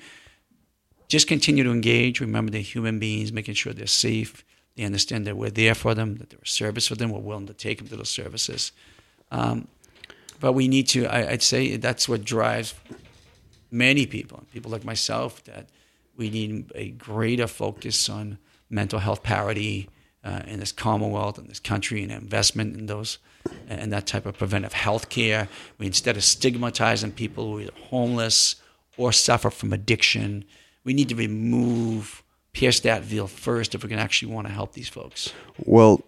[1.06, 2.20] just continue to engage.
[2.20, 4.44] Remember, they're human beings, making sure they're safe.
[4.74, 7.10] They understand that we're there for them, that there's service for them.
[7.10, 8.72] We're willing to take them to those services.
[9.30, 9.68] Um,
[10.40, 11.06] but we need to.
[11.06, 12.74] I, I'd say that's what drives
[13.70, 15.68] many people, people like myself, that
[16.16, 19.88] we need a greater focus on mental health parity
[20.24, 23.18] uh, in this Commonwealth and this country and investment in those
[23.68, 25.48] and that type of preventive health care.
[25.78, 28.56] We instead of stigmatizing people who are homeless
[28.96, 30.44] or suffer from addiction,
[30.84, 34.52] we need to remove pierce that veil first if we're going to actually want to
[34.52, 35.32] help these folks.
[35.64, 36.02] Well,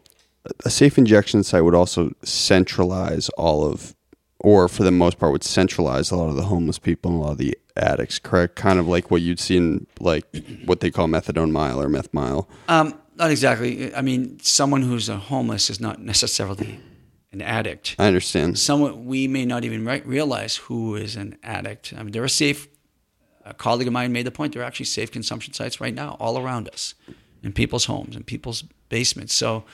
[0.64, 3.94] a safe injection site would also centralize all of,
[4.38, 7.24] or for the most part, would centralize a lot of the homeless people and a
[7.24, 8.18] lot of the addicts.
[8.18, 10.24] Correct, kind of like what you'd see in like
[10.66, 12.48] what they call methadone mile or meth mile.
[12.68, 13.94] Um, not exactly.
[13.94, 16.80] I mean, someone who's a homeless is not necessarily
[17.32, 17.96] an addict.
[17.98, 18.58] I understand.
[18.58, 21.92] someone we may not even re- realize who is an addict.
[21.96, 22.68] I mean, there are safe.
[23.44, 26.16] A colleague of mine made the point there are actually safe consumption sites right now
[26.18, 26.94] all around us,
[27.42, 29.34] in people's homes, in people's basements.
[29.34, 29.64] So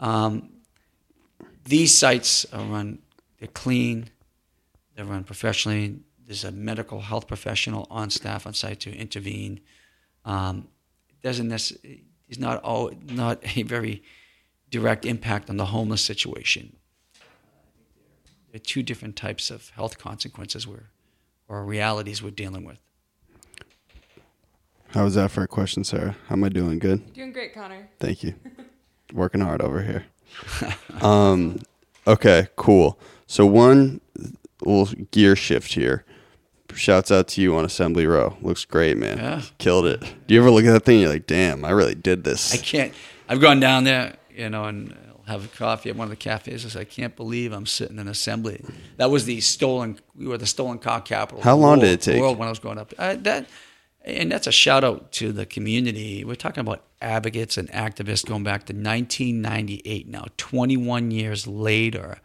[0.00, 0.48] um,
[1.64, 3.00] these sites are run.
[3.38, 4.08] They're clean.
[4.94, 5.98] They're run professionally.
[6.26, 9.60] There's a medical health professional on staff on site to intervene.
[10.24, 10.68] Um,
[11.22, 12.04] doesn't necessarily.
[12.28, 14.02] Is not all not a very
[14.70, 16.76] direct impact on the homeless situation
[18.50, 20.88] there are two different types of health consequences we're,
[21.48, 22.80] or realities we're dealing with.
[24.88, 26.16] How was that for a question, Sarah?
[26.28, 26.78] How am I doing?
[26.78, 27.12] Good.
[27.12, 27.90] Doing great, Connor.
[28.00, 28.34] Thank you.
[29.12, 30.06] Working hard over here.
[31.02, 31.60] um,
[32.06, 32.98] okay, cool.
[33.26, 34.00] So one
[34.62, 36.04] little gear shift here.
[36.74, 38.36] Shouts out to you on Assembly Row.
[38.42, 39.18] Looks great, man.
[39.18, 39.42] Yeah.
[39.58, 40.00] Killed it.
[40.26, 40.96] Do you ever look at that thing?
[40.96, 42.54] And you're like, damn, I really did this.
[42.54, 42.92] I can't.
[43.28, 44.96] I've gone down there, you know, and
[45.28, 46.64] have a coffee at one of the cafes.
[46.64, 48.64] I say, I can't believe I'm sitting in assembly.
[48.96, 49.98] That was the stolen.
[50.16, 51.42] We were the stolen car capital.
[51.42, 52.20] How long did it take?
[52.20, 52.94] World when I was growing up.
[52.98, 53.46] Uh, that,
[54.04, 56.24] and that's a shout out to the community.
[56.24, 62.20] We're talking about advocates and activists going back to 1998 now, 21 years later,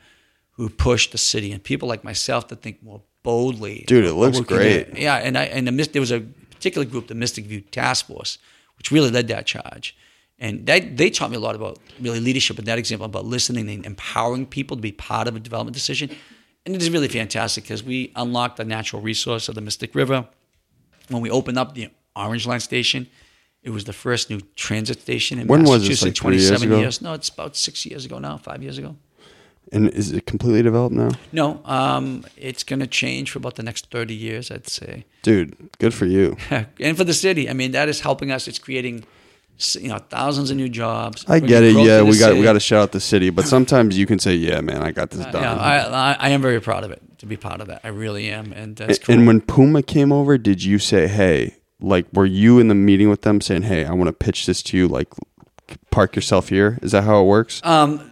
[0.51, 3.83] who pushed the city and people like myself to think more boldly.
[3.87, 4.63] Dude, it looks what we do.
[4.85, 4.97] great.
[4.97, 8.37] Yeah, and I and the, there was a particular group, the Mystic View Task Force,
[8.77, 9.95] which really led that charge.
[10.39, 13.69] And that, they taught me a lot about really leadership in that example, about listening
[13.69, 16.09] and empowering people to be part of a development decision.
[16.65, 20.27] And it is really fantastic because we unlocked the natural resource of the Mystic River.
[21.09, 23.07] When we opened up the Orange Line station,
[23.61, 26.35] it was the first new transit station in When was Massachusetts this, in like three
[26.37, 26.79] years 27 ago?
[26.81, 27.01] years.
[27.01, 28.95] No, it's about six years ago now, five years ago.
[29.73, 31.09] And is it completely developed now?
[31.31, 35.05] No, um, it's going to change for about the next 30 years, I'd say.
[35.23, 36.37] Dude, good for you.
[36.79, 38.47] and for the city, I mean, that is helping us.
[38.47, 39.03] It's creating,
[39.73, 41.25] you know, thousands of new jobs.
[41.27, 41.75] I get it.
[41.75, 44.35] Yeah, we got we got to shout out the city, but sometimes you can say,
[44.35, 47.01] "Yeah, man, I got this done." Yeah, I, I, I am very proud of it
[47.19, 47.81] to be part of that.
[47.83, 49.15] I really am, and that's And- cool.
[49.15, 51.55] And when Puma came over, did you say, "Hey"?
[51.79, 54.61] Like, were you in the meeting with them saying, "Hey, I want to pitch this
[54.63, 54.87] to you.
[54.87, 55.09] Like,
[55.91, 56.79] park yourself here"?
[56.81, 57.59] Is that how it works?
[57.63, 58.11] Um,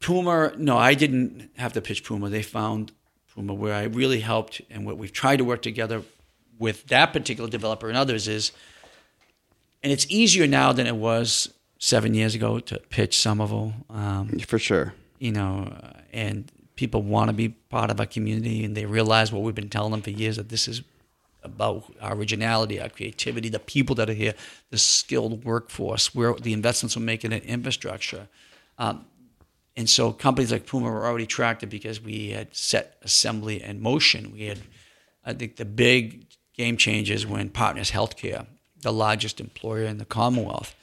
[0.00, 2.28] Puma, no, I didn't have to pitch Puma.
[2.28, 2.92] They found
[3.34, 6.02] Puma where I really helped, and what we've tried to work together
[6.58, 8.52] with that particular developer and others is,
[9.82, 13.74] and it's easier now than it was seven years ago to pitch Somerville.
[13.90, 14.94] Um, For sure.
[15.18, 19.32] you know, uh, and people want to be part of our community and they realize
[19.32, 20.82] what we've been telling them for years that this is
[21.42, 24.34] about our originality, our creativity, the people that are here,
[24.70, 28.28] the skilled workforce, where the investments we're making in infrastructure.
[28.78, 29.06] Um,
[29.76, 34.32] and so companies like Puma were already attracted because we had set assembly in motion.
[34.32, 34.60] We had,
[35.24, 38.46] I think, the big game changers when Partners Healthcare
[38.86, 40.74] the largest employer in the Commonwealth,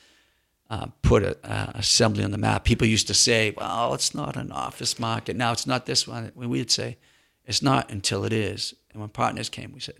[0.70, 2.66] uh, put a, uh, assembly on the map.
[2.66, 5.54] People used to say, "Well, it's not an office market now.
[5.54, 6.98] It's not this one." We would say,
[7.46, 9.96] "It's not until it is." And when partners came, we said,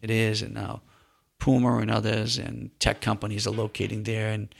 [0.00, 0.82] "It is." And now,
[1.38, 4.28] Puma and others and tech companies are locating there.
[4.30, 4.54] And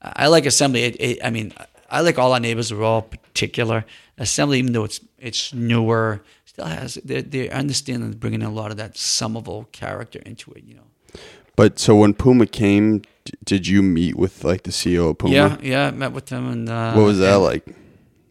[0.00, 0.84] I like Assembly.
[0.84, 1.52] It, it, I mean,
[1.92, 2.72] I like all our neighbors.
[2.72, 3.84] We're all particular.
[4.18, 8.76] Assembly, even though it's it's newer, still has they're, they're understanding bringing a lot of
[8.78, 10.64] that Somerville character into it.
[10.64, 11.20] You know.
[11.56, 15.34] But so when Puma came, d- did you meet with like the CEO of Puma?
[15.34, 15.86] Yeah, yeah.
[15.88, 17.64] I met with them and uh, What was that and like?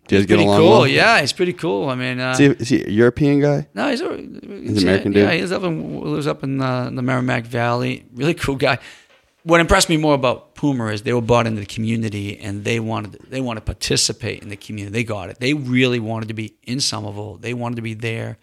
[0.08, 0.70] Do you guys get Pretty along cool.
[0.70, 0.88] well?
[0.88, 1.88] Yeah, he's pretty cool.
[1.88, 3.68] I mean, uh, Is he, is he a European guy?
[3.74, 5.40] no, he's a he's American yeah, dude?
[5.40, 8.06] he's up in lives up in uh, the Merrimack Valley.
[8.14, 8.80] Really cool guy.
[9.44, 12.80] What impressed me more about Puma is they were bought into the community and they
[12.80, 14.94] wanted they want to participate in the community.
[14.94, 15.40] They got it.
[15.40, 17.38] They really wanted to be in Somerville.
[17.38, 18.38] They wanted to be there.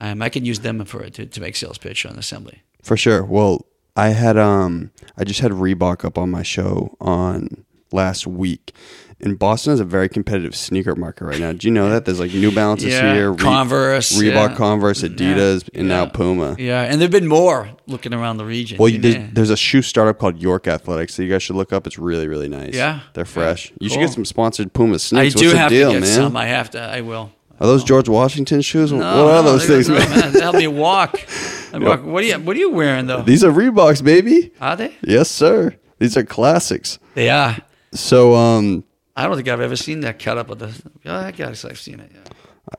[0.00, 2.62] Um, I could use them for to, to make sales pitch on assembly.
[2.82, 3.24] For sure.
[3.24, 8.72] Well, I had um I just had Reebok up on my show on last week.
[9.18, 11.50] And Boston has a very competitive sneaker market right now.
[11.52, 12.04] Do you know that?
[12.04, 14.54] There's like New Balances Yeah, here, Re- Reebok, Reebok, yeah.
[14.56, 16.56] Converse, Adidas, and now Puma.
[16.58, 18.76] Yeah, and there've been more looking around the region.
[18.76, 21.86] Well, there's, there's a shoe startup called York Athletics that you guys should look up.
[21.86, 22.74] It's really, really nice.
[22.74, 23.00] Yeah.
[23.14, 23.72] They're fresh.
[23.80, 25.34] You should get some sponsored Puma sneakers.
[25.34, 26.14] I do What's have deal, to get man?
[26.14, 26.36] some.
[26.36, 26.80] I have to.
[26.82, 27.32] I will.
[27.58, 28.92] Are those George Washington shoes?
[28.92, 30.32] what No, are those things, no, man?
[30.34, 31.18] They help me walk.
[31.72, 32.04] Walk.
[32.04, 32.38] What are you?
[32.38, 33.22] What are you wearing though?
[33.22, 34.50] These are Reeboks, baby.
[34.60, 34.94] Are they?
[35.02, 35.74] Yes, sir.
[35.98, 36.98] These are classics.
[37.14, 37.56] They are.
[37.96, 38.84] So, um,
[39.16, 40.72] I don't think I've ever seen that cut up of the.
[41.04, 42.10] Yeah, I guess I've seen it.
[42.14, 42.20] Yeah.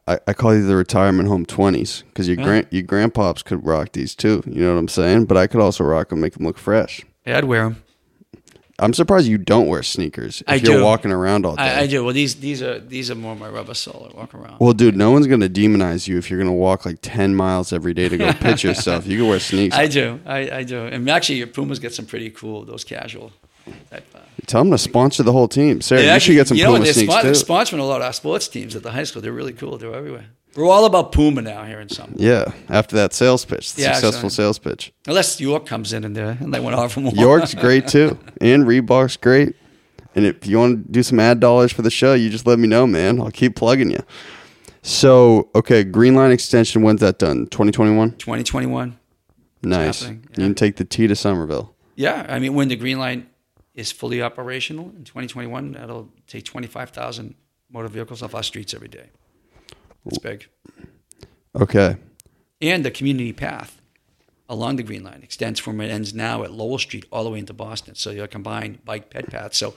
[0.07, 2.43] I, I call these the retirement home twenties because your Yeah.
[2.43, 4.43] grand your grandpops could rock these too.
[4.45, 5.25] You know what I'm saying?
[5.25, 7.01] But I could also rock them, make them look fresh.
[7.25, 7.83] yeah, I'd wear them.
[8.79, 10.83] I'm surprised you don't wear sneakers if I you're do.
[10.83, 11.63] walking around all day.
[11.63, 12.03] I, I do.
[12.03, 14.11] Well, these these are these are more my rubber sole.
[14.13, 14.57] I walk around.
[14.59, 17.93] Well, dude, no one's gonna demonize you if you're gonna walk like ten miles every
[17.95, 19.07] day to go pitch yourself.
[19.07, 19.79] You can wear sneakers.
[19.79, 20.19] I do.
[20.27, 20.85] I, I do.
[20.85, 23.31] And actually, your Pumas get some pretty cool those casual
[23.89, 24.05] type.
[24.13, 25.81] Uh, Tell them to sponsor the whole team.
[25.81, 27.31] Sarah, you should get some you know, Puma they're sneaks spon- too.
[27.31, 29.21] sponsoring a lot of our sports teams at the high school.
[29.21, 29.77] They're really cool.
[29.77, 30.25] They're everywhere.
[30.55, 32.13] We're all about Puma now here in Summer.
[32.15, 34.91] yeah, after that sales pitch, the Yeah, successful sales pitch.
[35.05, 38.63] Unless York comes in and, they and they went off from York's great too, and
[38.63, 39.55] Reebok's great.
[40.15, 42.57] And if you want to do some ad dollars for the show, you just let
[42.57, 43.21] me know, man.
[43.21, 43.99] I'll keep plugging you.
[44.81, 46.81] So, okay, Green Line extension.
[46.81, 47.45] When's that done?
[47.47, 48.11] 2021.
[48.13, 48.97] 2021.
[49.61, 50.01] Nice.
[50.03, 51.75] happening, You can take the T to Somerville.
[51.95, 53.27] Yeah, I mean, when the Green Line
[53.77, 57.35] is fully operational in 2021, that'll take 25,000
[57.71, 59.05] motor vehicles off our streets every day.
[60.07, 60.47] It's big.
[61.55, 61.95] Okay.
[62.59, 63.79] And the community path
[64.49, 67.39] along the Green Line extends from it ends now at Lowell Street all the way
[67.39, 67.93] into Boston.
[67.93, 69.53] So you'll combine bike ped path.
[69.53, 69.75] So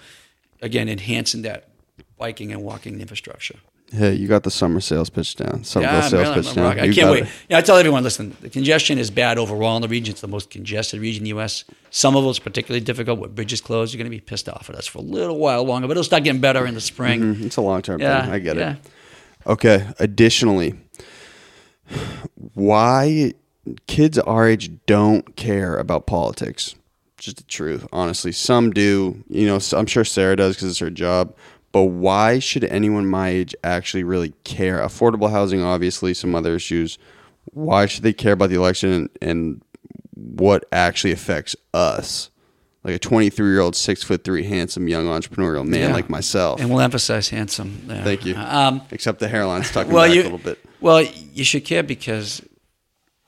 [0.62, 1.68] again, enhancing that
[2.16, 3.56] biking and walking infrastructure.
[3.92, 5.64] Hey, you got the summer sales pitch down.
[5.64, 6.78] Somerville Yeah, sales really- pitch down.
[6.78, 7.22] I You can't wait.
[7.24, 7.28] it.
[7.48, 10.12] Yeah, I tell everyone, listen, the congestion is bad overall in the region.
[10.12, 11.64] It's the most congested region in the U.S.
[11.90, 13.92] Some of it's particularly difficult with bridges closed.
[13.92, 16.04] You're going to be pissed off at us for a little while longer, but it'll
[16.04, 17.20] start getting better in the spring.
[17.34, 18.30] Mhm, It's a long term Yeah, thing.
[18.32, 18.72] I get yeah.
[18.74, 18.78] it.
[19.48, 19.86] Okay.
[19.98, 20.74] Additionally,
[22.54, 23.32] why
[23.86, 26.74] kids our age don't care about politics?
[27.18, 28.32] Just the truth, honestly.
[28.32, 29.22] Some do.
[29.28, 31.34] You know, I'm sure Sarah does because it's her job.
[31.72, 34.78] But why should anyone my age actually really care?
[34.78, 36.98] Affordable housing, obviously, some other issues.
[37.52, 39.62] Why should they care about the election and, and
[40.14, 42.30] what actually affects us?
[42.82, 45.94] Like a 23 year old, six foot three, handsome, young entrepreneurial man Yeah.
[45.94, 46.60] like myself.
[46.60, 48.02] And we'll emphasize handsome there.
[48.02, 48.34] Thank you.
[48.36, 50.58] Um, Except the hairline's tucking well, back you, a little bit.
[50.80, 52.42] Well, you should care because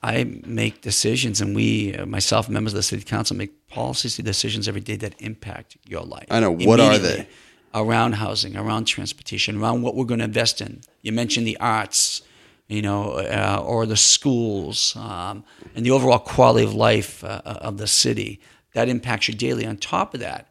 [0.01, 4.25] I make decisions, and we, uh, myself, members of the city council, make policies and
[4.25, 6.25] decisions every day that impact your life.
[6.29, 6.51] I know.
[6.51, 7.27] What are they?
[7.75, 10.81] Around housing, around transportation, around what we're going to invest in.
[11.01, 12.21] You mentioned the arts,
[12.67, 15.43] you know, uh, or the schools, um,
[15.75, 18.39] and the overall quality of life uh, of the city.
[18.75, 19.65] That impacts you daily.
[19.65, 20.49] On top of that,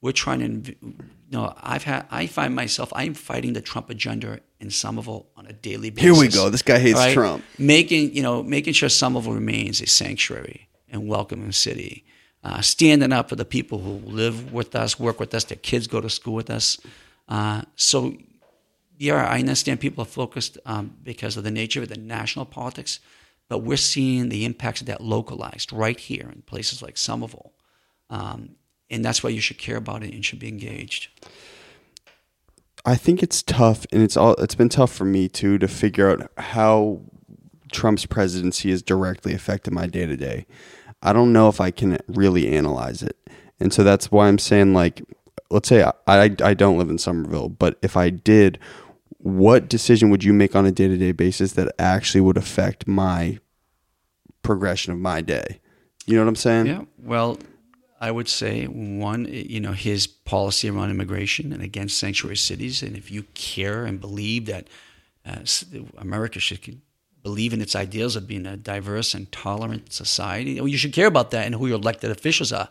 [0.00, 0.96] we're trying to, inv- you
[1.30, 5.52] know, I've had, I find myself, I'm fighting the Trump agenda in Somerville on a
[5.52, 6.04] daily basis.
[6.04, 6.50] Here we go.
[6.50, 7.44] This guy hates Trump.
[7.58, 12.04] Making, you know, making sure Somerville remains a sanctuary and welcoming city.
[12.44, 15.86] Uh, standing up for the people who live with us, work with us, their kids
[15.86, 16.76] go to school with us.
[17.28, 18.16] Uh, so,
[18.98, 22.98] yeah, I understand people are focused um, because of the nature of the national politics,
[23.48, 27.52] but we're seeing the impacts of that localized right here in places like Somerville.
[28.10, 28.56] Um,
[28.90, 31.08] and that's why you should care about it and should be engaged.
[32.84, 34.34] I think it's tough, and it's all.
[34.34, 37.00] It's been tough for me too to figure out how
[37.70, 40.46] Trump's presidency has directly affected my day to day.
[41.02, 43.16] I don't know if I can really analyze it,
[43.60, 45.02] and so that's why I'm saying like,
[45.50, 48.58] let's say I I, I don't live in Somerville, but if I did,
[49.18, 52.86] what decision would you make on a day to day basis that actually would affect
[52.86, 53.38] my
[54.42, 55.60] progression of my day?
[56.06, 56.66] You know what I'm saying?
[56.66, 56.82] Yeah.
[56.98, 57.38] Well,
[58.00, 62.82] I would say one, you know, his policy around immigration and against sanctuary cities.
[62.82, 64.66] And if you care and believe that
[65.24, 65.44] uh,
[65.96, 66.80] America should
[67.22, 71.06] believe in its ideals of being a diverse and tolerant society, well, you should care
[71.06, 72.68] about that and who your elected officials are.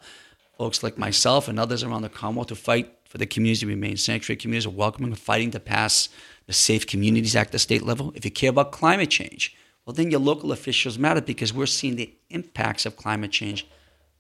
[0.57, 3.97] Folks like myself and others around the Commonwealth who fight for the communities to remain
[3.97, 6.07] sanctuary communities, are welcoming, fighting to pass
[6.47, 8.13] the Safe Communities Act at the state level.
[8.15, 9.53] If you care about climate change,
[9.85, 13.67] well, then your local officials matter because we're seeing the impacts of climate change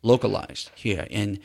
[0.01, 1.07] localized here.
[1.09, 1.39] In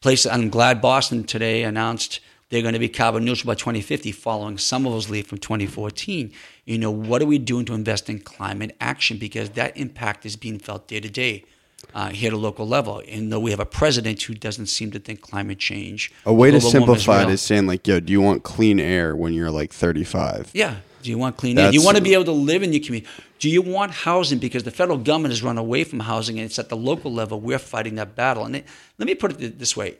[0.00, 2.20] places, I'm glad Boston today announced
[2.50, 6.32] they're going to be carbon neutral by 2050, following Somerville's lead from 2014.
[6.66, 9.16] You know, what are we doing to invest in climate action?
[9.18, 11.44] Because that impact is being felt day to day.
[11.94, 14.90] Uh, here at a local level, and though we have a president who doesn't seem
[14.90, 18.00] to think climate change, A way to warming is simplify it is saying like, yo,
[18.00, 20.50] do you want clean air when you're like 35?
[20.52, 20.76] Yeah.
[21.02, 21.70] Do you want clean air?
[21.70, 23.08] Do you want to be able to live in your community?
[23.38, 24.38] Do you want housing?
[24.38, 27.40] Because the federal government has run away from housing, and it's at the local level
[27.40, 28.44] we're fighting that battle.
[28.44, 28.66] And it,
[28.98, 29.98] let me put it this way: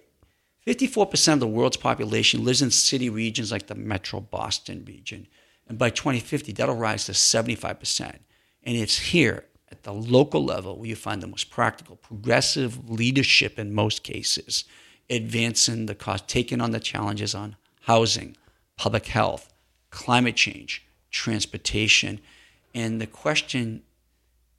[0.63, 5.29] fifty-four percent of the world's population lives in city regions like the Metro Boston region,
[5.69, 8.23] and by 2050, that'll rise to seventy-five percent.
[8.63, 13.59] And it's here at the local level where you find the most practical, progressive leadership
[13.59, 14.65] in most cases,
[15.11, 18.37] advancing the cost, taking on the challenges on housing,
[18.77, 19.53] public health,
[19.91, 22.21] climate change, transportation.
[22.75, 23.83] And the question,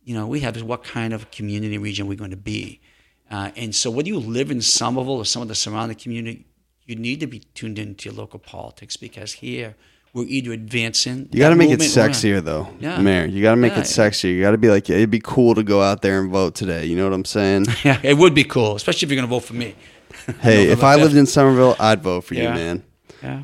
[0.03, 2.81] you know, we have is what kind of community region we're going to be.
[3.29, 6.45] Uh, and so whether you live in Somerville or some of the surrounding community,
[6.85, 9.75] you need to be tuned into your local politics because here
[10.13, 11.29] we're either advancing.
[11.31, 12.99] You got to make it sexier, though, Yeah.
[12.99, 13.25] Mayor.
[13.25, 13.79] You got to make Yeah.
[13.81, 14.33] it sexier.
[14.33, 16.85] You got to be like, it'd be cool to go out there and vote today.
[16.85, 17.65] You know what I'm saying?
[17.83, 19.75] Yeah, it would be cool, especially if you're going to vote for me.
[20.41, 22.83] hey, if I lived in Somerville, I'd vote for you, man.
[23.21, 23.43] Yeah.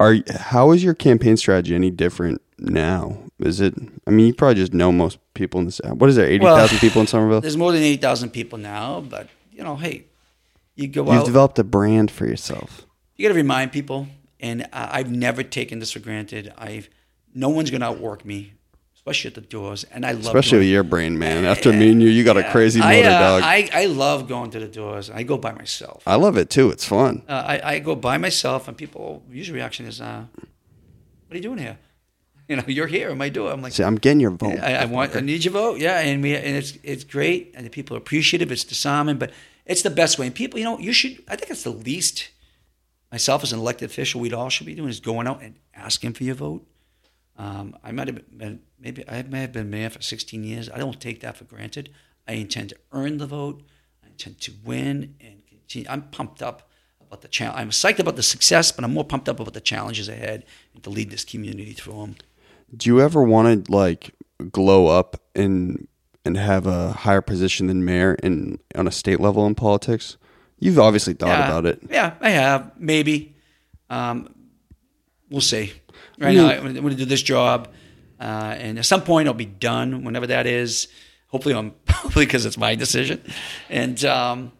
[0.00, 3.16] Are how is your campaign strategy any different now?
[3.38, 3.74] Is it?
[4.06, 5.80] I mean, you probably just know most people in this.
[5.84, 6.26] What is there?
[6.26, 7.40] Eighty thousand Well, people in Somerville.
[7.40, 10.04] There's more than 8,000 people now, but, you know, hey,
[10.74, 11.12] you go out.
[11.12, 11.26] You've out.
[11.26, 12.84] developed a brand for yourself.
[13.16, 14.08] you got to remind people,
[14.44, 16.52] and I- I've never taken this for granted.
[16.68, 16.86] I've
[17.34, 18.52] no one's going to outwork me,
[18.94, 21.44] especially at the doors, and I love Especially with doing- your brain, man.
[21.44, 23.42] After me and you, you got a crazy I, motor, uh, dog.
[23.42, 25.10] I, I love going to the doors.
[25.10, 26.02] I go by myself.
[26.06, 26.66] I love it too.
[26.74, 27.22] It's fun.
[27.28, 31.42] Uh, I, I go by myself, and people usual reaction is, uh, "What are you
[31.50, 31.78] doing here?
[32.46, 34.58] You know, you're here at my door." I'm like, See, I'm getting your vote.
[34.60, 35.76] I, I want, I need your vote.
[35.80, 38.52] Yeah, and we, and it's it's great, and the people are appreciative.
[38.52, 39.30] It's disarming, but
[39.64, 40.26] it's the best way.
[40.26, 41.12] And people, you know, you should.
[41.26, 42.28] I think it's the least.
[43.14, 46.14] Myself as an elected official, we'd all should be doing is going out and asking
[46.14, 46.66] for your vote.
[47.36, 50.68] Um, I might have been maybe I may have been mayor for 16 years.
[50.68, 51.90] I don't take that for granted.
[52.26, 53.62] I intend to earn the vote.
[54.02, 55.88] I intend to win and continue.
[55.88, 56.68] I'm pumped up
[57.00, 57.56] about the challenge.
[57.56, 60.44] I'm psyched about the success, but I'm more pumped up about the challenges ahead
[60.74, 62.16] and to lead this community through them.
[62.76, 64.12] Do you ever want to like
[64.50, 65.86] glow up and
[66.24, 70.16] and have a higher position than mayor in on a state level in politics?
[70.64, 71.82] You've obviously thought yeah, about it.
[71.90, 72.72] Yeah, I have.
[72.78, 73.36] Maybe.
[73.90, 74.34] Um,
[75.28, 75.74] we'll see.
[76.18, 77.68] Right now, I'm going to do this job,
[78.18, 80.04] uh, and at some point, I'll be done.
[80.04, 80.88] Whenever that is,
[81.26, 83.22] hopefully, I'm hopefully because it's my decision.
[83.68, 84.52] And um,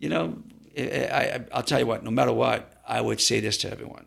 [0.00, 0.36] you know,
[0.76, 2.02] I, I, I'll tell you what.
[2.02, 4.06] No matter what, I would say this to everyone.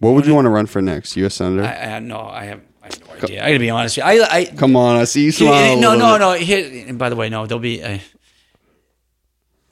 [0.00, 1.16] What would you want to run for next?
[1.16, 1.36] U.S.
[1.36, 1.62] senator?
[1.62, 2.60] I, I no, I have.
[2.82, 3.44] I have no idea.
[3.44, 3.98] I got to be honest.
[3.98, 4.22] With you.
[4.22, 5.78] I, I Come on, I see you smile.
[5.78, 6.32] no, no, no.
[6.32, 7.46] Here, and by the way, no.
[7.46, 8.00] There'll be a,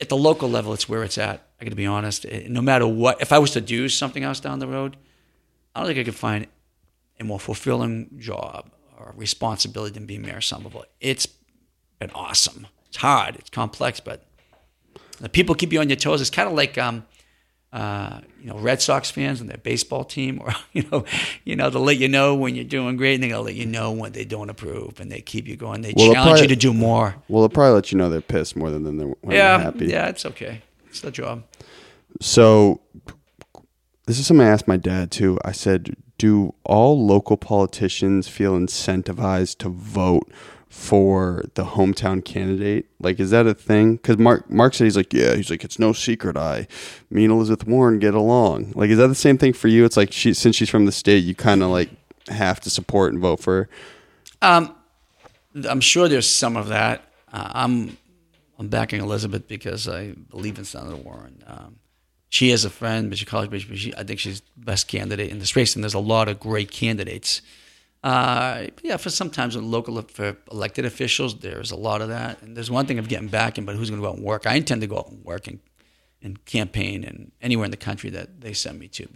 [0.01, 0.73] at the local level.
[0.73, 1.47] It's where it's at.
[1.61, 2.27] I got to be honest.
[2.29, 4.97] Eh, No matter what, if I was to do something else down the road,
[5.75, 6.47] I don't think I could find
[7.19, 10.85] a more fulfilling job or responsibility than being mayor of Somerville.
[11.01, 11.27] It's
[11.99, 12.67] been awesome.
[12.89, 13.37] It's hard.
[13.37, 14.25] It's complex, but
[15.19, 16.21] the people keep you on your toes.
[16.21, 17.05] It's kind of like um,
[17.73, 21.05] uh, you know, Red Sox fans and their baseball team, or you know,
[21.45, 23.93] you know, they'll let you know when you're doing great, and they'll let you know
[23.93, 25.83] when they don't approve, and they keep you going.
[25.83, 27.17] They Well, challenge probably- you to do more.
[27.29, 29.65] Well, they'll probably let you know they're pissed more than than they're, when Yeah, they're
[29.67, 29.87] happy.
[29.87, 30.63] yeah, it's okay.
[30.89, 31.43] It's the job.
[32.21, 32.81] So,
[34.07, 35.39] this is something I asked my dad too.
[35.45, 40.31] I said, "Do all local politicians feel incentivized to vote
[40.77, 42.87] for the hometown candidate?
[43.01, 45.79] Like, is that a thing?" Because Marc Marc said he's like, "Yeah, he's like, it's
[45.79, 46.37] no secret.
[46.37, 46.69] I,
[47.11, 48.73] me and Elizabeth Warren get along.
[48.75, 49.85] Like, is that the same thing for you?
[49.85, 51.91] It's like she since she's from the state, you kind of like
[52.29, 53.69] have to support and vote for her.
[54.43, 54.75] Um,
[55.69, 57.03] I'm sure there's some of that.
[57.33, 57.97] Uh, I'm
[58.59, 61.43] I'm backing Elizabeth because I believe in Senator Warren.
[61.47, 61.77] Um,
[62.29, 63.59] she is a friend, but she calls me.
[63.59, 66.71] She, I think she's best candidate in this race, and there's a lot of great
[66.71, 67.41] candidates.
[68.07, 72.41] Uh, yeah, for sometimes with local for elected officials, there's a lot of that.
[72.41, 74.25] And there's one thing of getting back in, but who's going to go out and
[74.25, 74.47] work?
[74.47, 75.59] I intend to go out and work and,
[76.23, 79.09] and campaign and anywhere in the country that they send me to.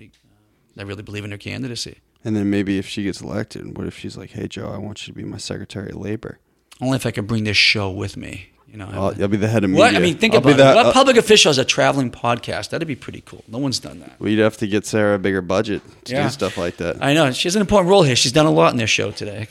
[0.76, 2.00] I really believe in her candidacy.
[2.24, 5.06] And then maybe if she gets elected, what if she's like, "Hey Joe, I want
[5.06, 6.40] you to be my Secretary of Labor."
[6.80, 8.50] Only if I can bring this show with me.
[8.70, 9.84] You know, I'll, I'll be the head of media.
[9.84, 10.56] what I mean, think I'll about be it.
[10.58, 12.70] the- What uh, public official has a traveling podcast?
[12.70, 13.42] That'd be pretty cool.
[13.48, 14.20] No one's done that.
[14.20, 16.22] We'd have to get Sarah a bigger budget to Yeah.
[16.24, 17.02] do stuff like that.
[17.02, 18.14] I know she has an important role here.
[18.14, 19.48] She's done a lot in their show today.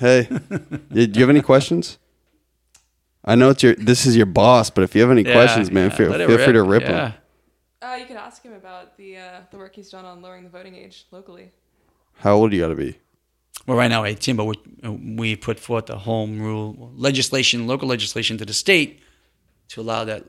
[0.00, 0.28] Hey,
[0.92, 1.98] do you have any questions?
[3.24, 3.74] I know it's your.
[3.76, 6.20] This is your boss, but if you have any Yeah, questions, man, yeah, feel, let
[6.20, 6.92] it feel free to rip Yeah.
[6.92, 7.12] them.
[7.82, 10.50] Uh, you could ask him about the uh, the work he's done on lowering the
[10.50, 11.50] voting age locally.
[12.18, 12.98] How old do you got to be?
[13.66, 18.44] Well, right now, 18, but we, put forth a home rule legislation, local legislation to
[18.44, 19.00] the state
[19.68, 20.24] to allow that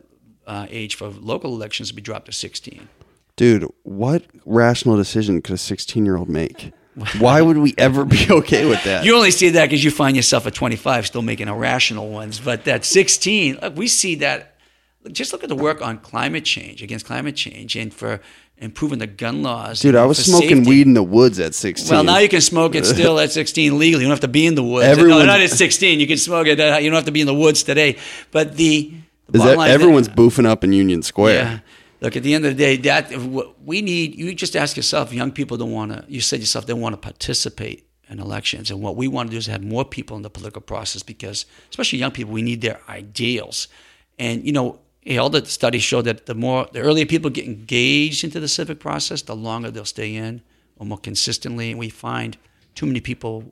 [0.47, 2.87] uh, age for local elections to be dropped to 16.
[3.35, 6.73] Dude, what rational decision could a 16 year old make?
[7.19, 9.05] Why would we ever be okay with that?
[9.05, 12.39] You only see that because you find yourself at 25 still making irrational ones.
[12.39, 14.55] But that 16, look, we see that.
[15.11, 18.19] Just look at the work on climate change, against climate change, and for
[18.59, 19.79] improving the gun laws.
[19.81, 20.69] Dude, I was smoking safety.
[20.69, 21.89] weed in the woods at 16.
[21.93, 24.01] Well, now you can smoke it still at 16 legally.
[24.03, 24.85] You don't have to be in the woods.
[24.87, 25.99] Everyone's- no, not at 16.
[25.99, 26.57] You can smoke it.
[26.59, 27.97] You don't have to be in the woods today.
[28.31, 28.93] But the,
[29.29, 31.33] the Is that, line is that- everyone's boofing up in Union Square.
[31.43, 31.59] yeah.
[31.99, 33.11] Look, at the end of the day, that
[33.65, 34.13] we need.
[34.15, 35.11] You just ask yourself.
[35.11, 36.05] Young people don't want to.
[36.07, 39.37] You said yourself they want to participate in elections, and what we want to do
[39.39, 42.79] is have more people in the political process because, especially young people, we need their
[42.87, 43.67] ideals.
[44.19, 47.45] And you know, hey, all the studies show that the more, the earlier people get
[47.45, 50.41] engaged into the civic process, the longer they'll stay in,
[50.75, 51.69] or more consistently.
[51.71, 52.37] And we find
[52.75, 53.45] too many people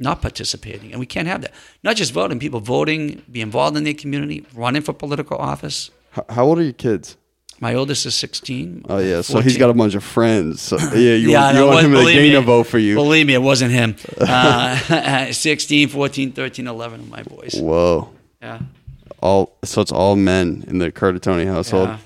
[0.00, 1.52] not participating, and we can't have that.
[1.84, 5.92] Not just voting, people voting, be involved in their community, running for political office.
[6.10, 7.16] How, how old are your kids?
[7.60, 8.86] My oldest is 16.
[8.88, 9.20] Oh, yeah.
[9.20, 10.60] So he's got a bunch of friends.
[10.62, 12.96] So, yeah, you, Yeah, you want him to gain a vote for you.
[12.96, 13.94] Believe me, it wasn't him.
[14.18, 17.54] Uh, 16, 14, 13, 11 of my boys.
[17.60, 18.08] Whoa.
[18.40, 18.60] Yeah.
[19.22, 21.88] All So it's all men in the Curtatone household.
[21.88, 21.98] yeah.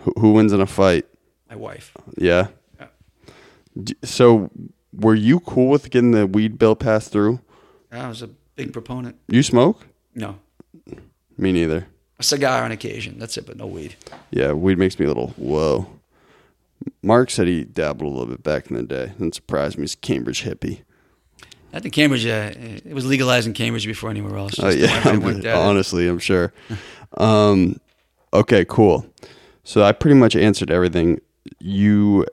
[0.00, 1.06] Who, who wins in a fight?
[1.48, 1.92] My wife.
[2.16, 2.48] Yeah.
[2.78, 2.86] Yeah.
[3.82, 4.50] D- So
[4.92, 7.40] were you cool with getting the weed bill passed through?
[7.92, 9.16] I was a big proponent.
[9.28, 9.86] You smoke?
[10.14, 10.38] No.
[11.36, 11.86] Me neither.
[12.18, 13.18] A cigar on occasion.
[13.18, 13.94] That's it, but no weed.
[14.30, 15.86] Yeah, weed makes me a little whoa.
[17.02, 19.06] Marc said he dabbled a little bit back in the day.
[19.18, 19.82] Didn't surprise me.
[19.84, 20.82] He's a Cambridge hippie.
[21.72, 24.54] I think Cambridge, uh, it was legalized in Cambridge before anywhere else.
[24.58, 25.58] Oh yeah, way they looked at it.
[25.58, 26.52] honestly, I'm sure.
[27.18, 27.78] um,
[28.32, 29.06] okay, cool.
[29.64, 31.20] So I pretty much answered everything.
[31.60, 32.26] You,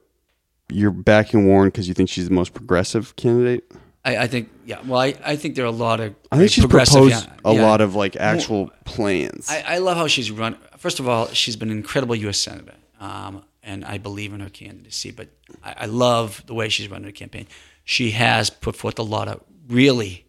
[0.69, 3.71] you're backing Warren because you think she's the most progressive candidate.
[4.03, 4.79] I, I think, yeah.
[4.85, 7.33] Well, I, I think there are a lot of I think she's progressive- proposed yeah,
[7.45, 7.61] a yeah.
[7.61, 9.47] lot of like actual plans.
[9.49, 10.57] I, I love how she's run.
[10.77, 12.37] First of all, she's been an incredible U.S.
[12.39, 15.11] senator, um, and I believe in her candidacy.
[15.11, 15.27] But
[15.63, 17.47] I, I love the way she's running her campaign.
[17.87, 20.25] She has put forth a lot of really,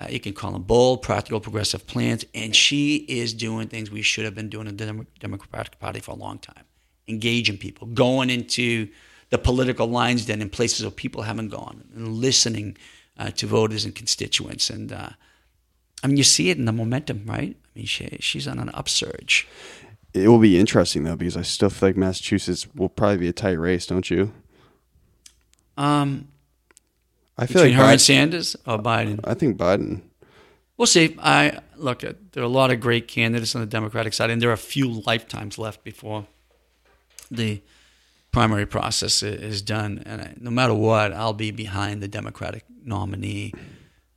[0.00, 4.02] uh, you can call them bold, practical, progressive plans, and she is doing things we
[4.02, 6.64] should have been doing in the Democratic Party for a long time,
[7.06, 8.88] engaging people, going into
[9.28, 12.76] the political lines then in places where people haven't gone, and listening
[13.16, 14.92] uh, to voters and constituents, and.
[14.92, 15.10] Uh,
[16.02, 17.54] I mean, you see it in the momentum, right?
[17.62, 19.46] I mean, she, she's on an upsurge.
[20.14, 23.34] it will be interesting though because I still feel like Massachusetts will probably be a
[23.34, 24.32] tight race, don't you?
[25.76, 26.28] Um,
[27.42, 30.02] I feel between like her and Sanders or Biden, I think Biden.
[30.76, 31.16] we'll see.
[31.18, 34.50] I look there are a lot of great candidates on the Democratic side, and there
[34.50, 36.26] are a few lifetimes left before
[37.30, 37.62] the
[38.32, 40.02] primary process is done.
[40.06, 43.52] And I, no matter what, I'll be behind the Democratic nominee.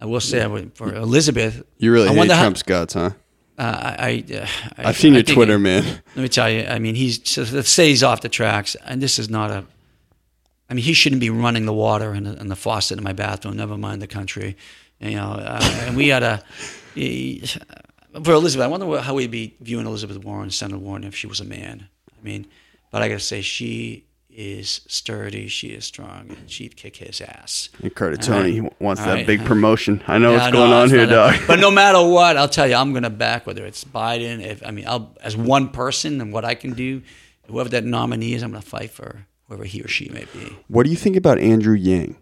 [0.01, 1.63] I will say I would- for Elizabeth.
[1.77, 3.11] You really I hate wonder how- Trump's guts, huh?
[3.57, 4.47] Uh, I, I, uh,
[4.77, 5.83] I, I've seen I your Twitter, man.
[6.15, 6.65] Let me tell you.
[6.65, 9.63] I mean, he's let's say he's off the tracks, and this is not a.
[10.73, 13.13] I mean, he shouldn't be running the water in the, in the faucet in my
[13.13, 13.55] bathroom.
[13.55, 14.57] Never mind the country,
[14.99, 15.33] you know.
[15.33, 16.43] Uh, and we had a
[18.23, 18.65] for Elizabeth.
[18.65, 21.89] I wonder how we'd be viewing Elizabeth Warren, Senator Warren, if she was a man.
[22.09, 22.47] I mean,
[22.89, 25.47] but I got to say, she is sturdy.
[25.47, 27.69] She is strong, and she'd kick his ass.
[27.83, 28.81] And Curtatone right.
[28.81, 29.27] wants All that right.
[29.27, 30.01] big promotion.
[30.07, 31.35] I know Yeah, what's I going on here, dog.
[31.45, 34.43] But no matter what, I'll tell you, I'm going to back whether it's Biden.
[34.43, 37.03] If I mean, I'll as one person and what I can do,
[37.45, 40.55] whoever that nominee is, I'm going to fight for whoever he or she may be.
[40.67, 42.15] what do you think about Andrew Yang?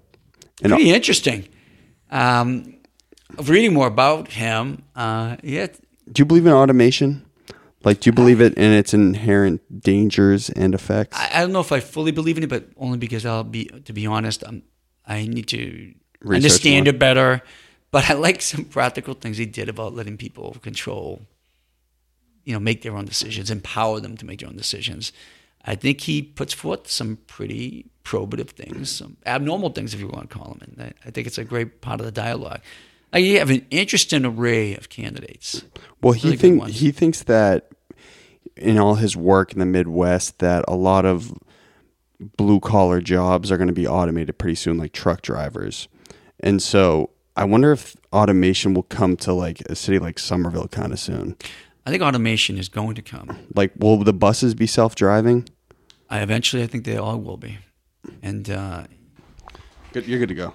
[0.61, 1.47] And Pretty interesting.
[2.11, 2.75] Um,
[3.47, 5.67] reading more about him, uh, yeah,
[6.11, 7.25] do you believe in automation?
[7.83, 11.17] Like, do you believe it in its inherent dangers and effects?
[11.17, 13.65] I, I don't know if I fully believe in it, but only because I'll be,
[13.85, 14.61] to be honest, I'm,
[15.07, 16.93] I need to Research understand more.
[16.93, 17.41] it better.
[17.89, 21.21] But I like some practical things he did about letting people control,
[22.43, 25.11] you know, make their own decisions, empower them to make their own decisions.
[25.65, 30.29] I think he puts forth some pretty probative things, some abnormal things, if you want
[30.29, 30.61] to call them.
[30.61, 32.61] And I, I think it's a great part of the dialogue.
[33.13, 35.63] Like you have an interesting array of candidates.
[36.01, 37.69] Well, he Really good think he thinks that
[38.55, 41.33] in all his work in the Midwest, that a lot of
[42.37, 45.87] blue collar jobs are going to be automated pretty soon, like truck drivers.
[46.39, 50.91] And so I wonder if automation will come to like a city like Somerville kind
[50.93, 51.35] of soon.
[51.85, 53.37] I think automation is going to come.
[53.55, 55.47] Like, will the buses be self driving?
[56.09, 57.57] I eventually, I think they all will be.
[58.21, 58.83] And uh,
[59.93, 60.53] Good, you're good to go.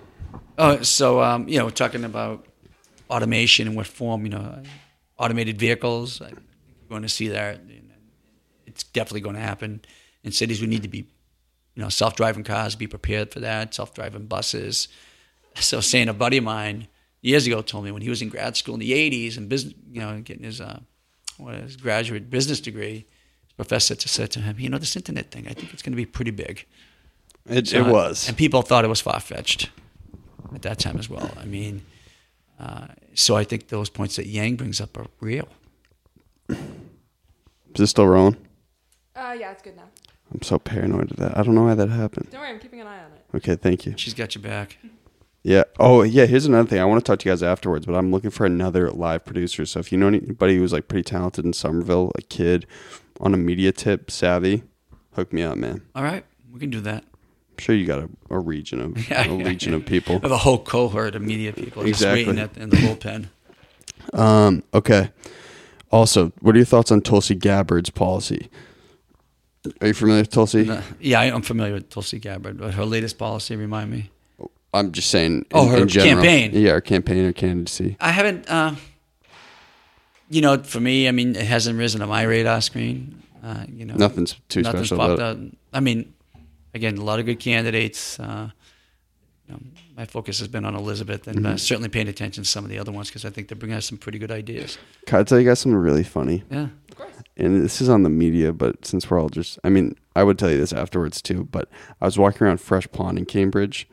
[0.59, 2.47] oh, so um, you know, we're talking about
[3.11, 4.25] automation in what form?
[4.25, 4.63] You know,
[5.19, 6.21] automated vehicles.
[6.21, 6.37] I'm
[6.89, 7.61] going to see that.
[8.67, 9.81] It's definitely going to happen
[10.23, 10.61] in cities.
[10.61, 10.99] We need to be,
[11.75, 12.77] you know, self-driving cars.
[12.77, 13.75] Be prepared for that.
[13.75, 14.89] Self-driving buses.
[15.55, 16.89] So, saying a buddy of mine
[17.23, 19.75] years ago told me when he was in grad school in the '80s and business,
[19.91, 20.81] you know, getting his uh,
[21.39, 23.07] his graduate business degree,
[23.45, 25.47] his professor said to him, "You know, this internet thing.
[25.49, 26.67] I think it's going to be pretty big."
[27.49, 28.29] It, So- it was.
[28.29, 29.71] and people thought it was far fetched
[30.55, 31.31] at that time as well.
[31.39, 31.83] I mean,
[32.59, 35.49] uh, so I think those points that Yang brings up are real.
[36.49, 36.57] Is
[37.75, 38.37] this still rolling?
[39.15, 39.89] Uh, yeah, it's good now.
[40.33, 41.37] I'm so paranoid of that.
[41.39, 42.29] I don't know why that happened.
[42.31, 43.25] Don't worry, I'm keeping an eye on it.
[43.37, 43.95] Okay, thank you.
[43.97, 44.79] She's got your back.
[45.47, 45.63] Yeah.
[45.79, 46.27] Oh, yeah.
[46.27, 46.81] Here's another thing.
[46.81, 49.65] I want to talk to you guys afterwards, but I'm looking for another live producer.
[49.65, 52.67] So if you know anybody who's like pretty talented in Somerville, a kid
[53.21, 54.65] on a media tip savvy,
[55.15, 55.83] hook me up, man.
[55.95, 57.05] All right, we can do that.
[57.05, 59.77] I'm sure you got a, a region of Yeah, a yeah, legion yeah.
[59.79, 60.17] of people.
[60.25, 62.25] A whole cohort of media people just Exactly.
[62.27, 63.29] waiting at, in the bullpen.
[64.19, 65.11] Um, okay.
[65.93, 68.51] Also, what are your thoughts on Tulsi Gabbard's policy?
[69.81, 70.69] Are you familiar with Tulsi?
[70.69, 74.11] Uh, yeah, I'm familiar with Tulsi Gabbard, but her latest policy remind me.
[74.77, 75.33] I'm just saying.
[75.33, 76.23] In, Oh, her in general.
[76.23, 76.51] campaign.
[76.55, 77.97] Yeah, her campaign or candidacy.
[78.01, 78.75] I haven't, uh,
[80.29, 83.23] you know, for me, I mean, it hasn't risen to my radar screen.
[83.43, 85.45] Uh, you know, Nothing's too nothing's special popped about it.
[85.47, 85.53] out.
[85.73, 86.13] I mean,
[86.75, 88.19] again, a lot of good candidates.
[88.19, 88.51] Uh,
[89.47, 89.61] you know,
[89.97, 91.47] my focus has been on Elizabeth and Mm-hmm.
[91.47, 93.77] uh, certainly paying attention to some of the other ones because I think they're bringing
[93.79, 94.79] us some pretty good ideas.
[95.07, 96.43] Can I tell you guys something really funny?
[96.51, 96.69] Yeah.
[96.89, 97.13] of course.
[97.37, 100.39] and this is on the media, but since we're all just, I mean, I would
[100.41, 101.69] tell you this afterwards too, but
[102.01, 103.87] I was walking around Fresh Pond in Cambridge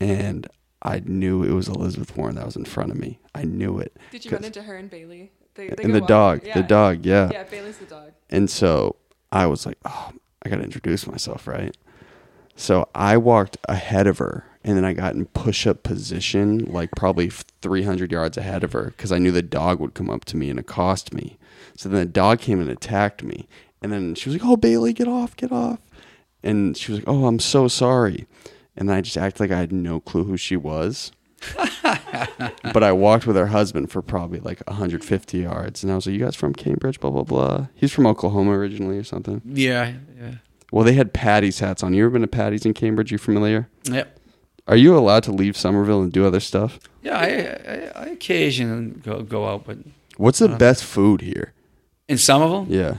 [0.00, 0.46] and
[0.82, 3.18] I knew it was Elizabeth Warren that was in front of me.
[3.34, 3.96] I knew it.
[4.10, 5.30] Did you run into her and Bailey?
[5.54, 6.54] They, they and the walk- dog, yeah.
[6.54, 7.28] the dog, yeah.
[7.32, 8.12] Yeah, Bailey's the dog.
[8.30, 8.96] And so
[9.30, 10.12] I was like, oh,
[10.42, 11.76] I got to introduce myself, right?
[12.56, 16.90] So I walked ahead of her and then I got in push up position, like
[16.96, 20.36] probably 300 yards ahead of her because I knew the dog would come up to
[20.36, 21.38] me and accost me.
[21.76, 23.48] So then the dog came and attacked me.
[23.82, 25.78] And then she was like, oh, Bailey, get off, get off.
[26.42, 28.26] And she was like, oh, I'm so sorry.
[28.80, 31.12] And then I just acted like I had no clue who she was.
[32.72, 35.82] but I walked with her husband for probably like 150 yards.
[35.82, 36.98] And I was like, you guys from Cambridge?
[36.98, 37.66] Blah, blah, blah.
[37.74, 39.42] He's from Oklahoma originally or something.
[39.44, 39.92] Yeah.
[40.18, 40.34] Yeah.
[40.72, 41.94] Well, they had Patty's hats on.
[41.94, 43.12] You ever been to Patty's in Cambridge?
[43.12, 43.68] You familiar?
[43.84, 44.18] Yep.
[44.66, 46.78] Are you allowed to leave Somerville and do other stuff?
[47.02, 49.78] Yeah, I, I, I occasionally go go out, but
[50.16, 51.52] What's the best food here?
[52.08, 52.98] in Somerville, Yeah.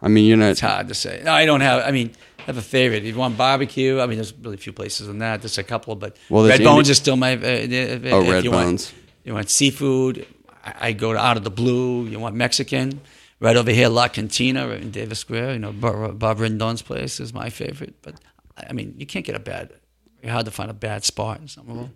[0.00, 1.22] I mean, you're it's hard to say.
[1.24, 1.86] No, I don't have.
[1.86, 2.12] I mean,
[2.42, 3.04] I have a favorite.
[3.04, 5.42] If you want barbecue, I mean, there's really few places than that.
[5.42, 7.34] There's a couple, but Well, Redbones is still my.
[7.34, 8.92] Uh, if, Oh, if Red you Bones.
[8.92, 8.94] Want,
[9.24, 10.26] you want seafood?
[10.64, 12.06] I, I go to out of the blue.
[12.06, 13.00] You want Mexican?
[13.38, 15.52] Right over here, La Cantina right in Davis Square.
[15.54, 17.94] You know, Bob, Bob Rendon's place is my favorite.
[18.02, 18.14] But
[18.56, 19.72] I mean, you can't get a bad.
[20.20, 21.90] It's hard to find a bad spot in Somerville.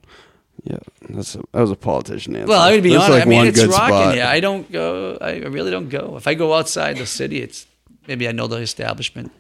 [0.65, 0.79] Yeah,
[1.11, 2.49] that's a, that was a politician answer.
[2.49, 3.19] Well, I would be There's honest.
[3.19, 4.25] like I mean, it's rocking here.
[4.25, 5.19] I don't go.
[5.21, 6.17] I really don't go.
[6.17, 7.67] If I go outside the city, it's
[8.09, 9.31] maybe I know the establishment.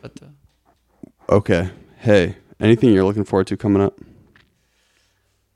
[0.00, 1.70] But uh, Okay.
[1.98, 3.98] Hey, anything you're looking forward to coming up?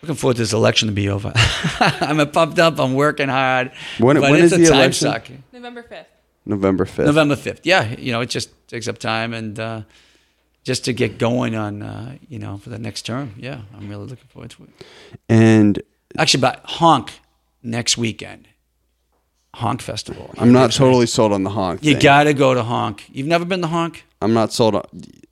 [0.03, 1.33] looking forward to this election to be over.
[1.81, 2.81] I'm pumped up.
[2.81, 3.71] I'm working hard.
[3.99, 5.09] When- but when it's is a the time election?
[5.09, 5.29] suck.
[5.53, 6.05] November 5th.
[6.45, 7.05] November 5th.
[7.07, 7.61] November fifth.
[7.65, 9.83] Yeah, you know, it just takes up time and uh,
[10.65, 13.35] just to get going on, uh, you know, for the next term.
[13.39, 14.71] Yeah, I'm really looking forward to it.
[15.29, 15.81] And
[16.19, 17.13] Actually, but honk
[17.63, 18.49] next weekend.
[19.55, 20.31] Honk festival.
[20.39, 21.85] I'm not totally sold on the honk.
[21.85, 22.03] You thing.
[22.03, 23.05] got to go to honk.
[23.13, 24.05] You've never been to honk?
[24.23, 24.83] I'm not sold on.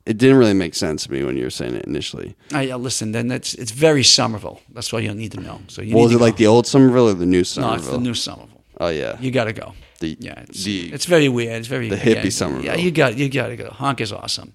[0.05, 2.35] It didn't really make sense to me when you were saying it initially.
[2.53, 4.59] I, uh, listen, then it's it's very Somerville.
[4.73, 5.61] That's what you need to know.
[5.67, 7.71] So you Well, need is to it like the old Somerville or the new Somerville?
[7.77, 8.61] no, it's the new Somerville.
[8.79, 9.17] Oh yeah.
[9.19, 9.73] You got to go.
[9.99, 11.53] The- yeah, it's, the- it's very weird.
[11.53, 12.65] It's very the hippie Somerville.
[12.65, 13.69] Yeah, you got you got to go.
[13.69, 14.53] Honk is awesome.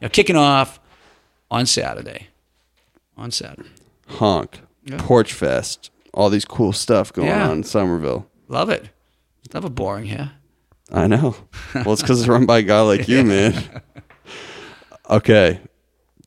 [0.00, 0.78] Know, kicking off
[1.50, 2.28] on Saturday.
[3.16, 3.68] On Saturday,
[4.08, 4.60] honk.
[4.98, 7.48] Porch Fest, all these cool stuff going Yeah.
[7.48, 8.26] on in Somerville.
[8.48, 8.90] love it.
[9.48, 10.32] It's never boring here.
[10.92, 11.34] I know.
[11.74, 13.80] Well, it's because it's run by a guy like you, man.
[15.08, 15.58] Okay.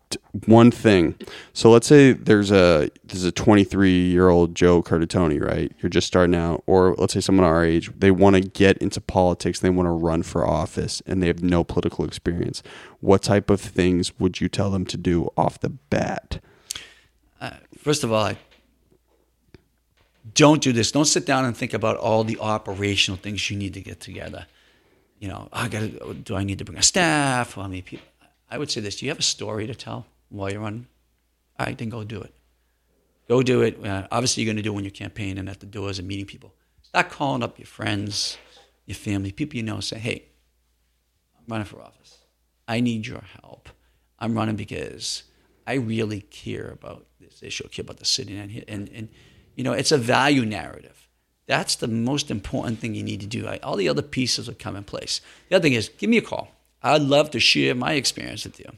[0.09, 0.17] T-
[0.47, 1.13] One thing.
[1.53, 5.71] So let's say there's a there's a 23 year old Joe Curtatone, right?
[5.83, 8.99] You're just starting out, or let's say someone our age, they want to get into
[8.99, 12.63] politics, they want to run for office, and they have no political experience.
[13.01, 16.41] What type of things would you tell them to do off the bat?
[17.39, 18.37] Uh, first of all, I
[20.33, 20.91] don't do this.
[20.91, 24.45] Don't sit down and think about all the operational things you need to get together.
[25.19, 25.79] You know, I got.
[25.79, 27.55] to Do I need to bring a staff?
[27.55, 28.07] How many people?
[28.49, 30.63] I would say this: Do you have a story to tell while you're?
[30.63, 32.33] All right, then go do it.
[33.27, 33.85] Go do it.
[33.85, 36.25] Uh, obviously, you're going to do it when you're campaigning at the doors and meeting
[36.25, 36.53] people.
[36.81, 38.37] Start calling up your friends,
[38.85, 39.79] your family, people you know.
[39.79, 40.25] Say, hey,
[41.37, 42.17] I'm running for office.
[42.67, 43.69] I need your help.
[44.19, 45.23] I'm running because
[45.67, 47.63] I really care about this issue.
[47.65, 49.09] I care about the city, and and, and
[49.55, 51.07] you know, it's a value narrative.
[51.47, 53.47] That's the most important thing you need to do.
[53.63, 55.21] All the other pieces will come in place.
[55.49, 56.49] The other thing is, give me a call.
[56.81, 58.71] I'd love to share my experience with you,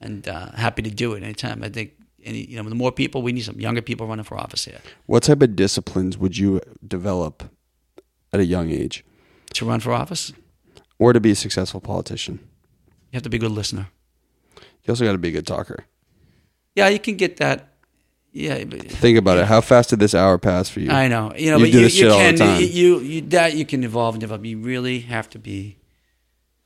[0.00, 1.62] and uh, happy to do it anytime.
[1.62, 1.92] I think
[2.24, 4.78] any, you know, the more people, we need some younger people running for office here
[5.06, 7.44] What type of disciplines would you develop
[8.32, 9.04] at a young age,
[9.54, 10.32] to run for office.
[10.98, 12.38] or to be a successful politician?
[13.12, 13.88] You have to be a good listener.
[14.56, 15.84] You also got to be a good talker.
[16.74, 17.73] Yeah, you can get that.
[18.36, 19.46] Yeah, but, Think about it.
[19.46, 20.90] How fast did this hour pass for you?
[20.90, 21.32] I know.
[21.36, 22.60] You know, You but do you, this you shit all the can time.
[22.62, 24.44] you you that you can evolve and develop.
[24.44, 25.76] You really have to be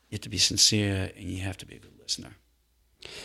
[0.08, 2.32] you have to be sincere and you have to be a good listener.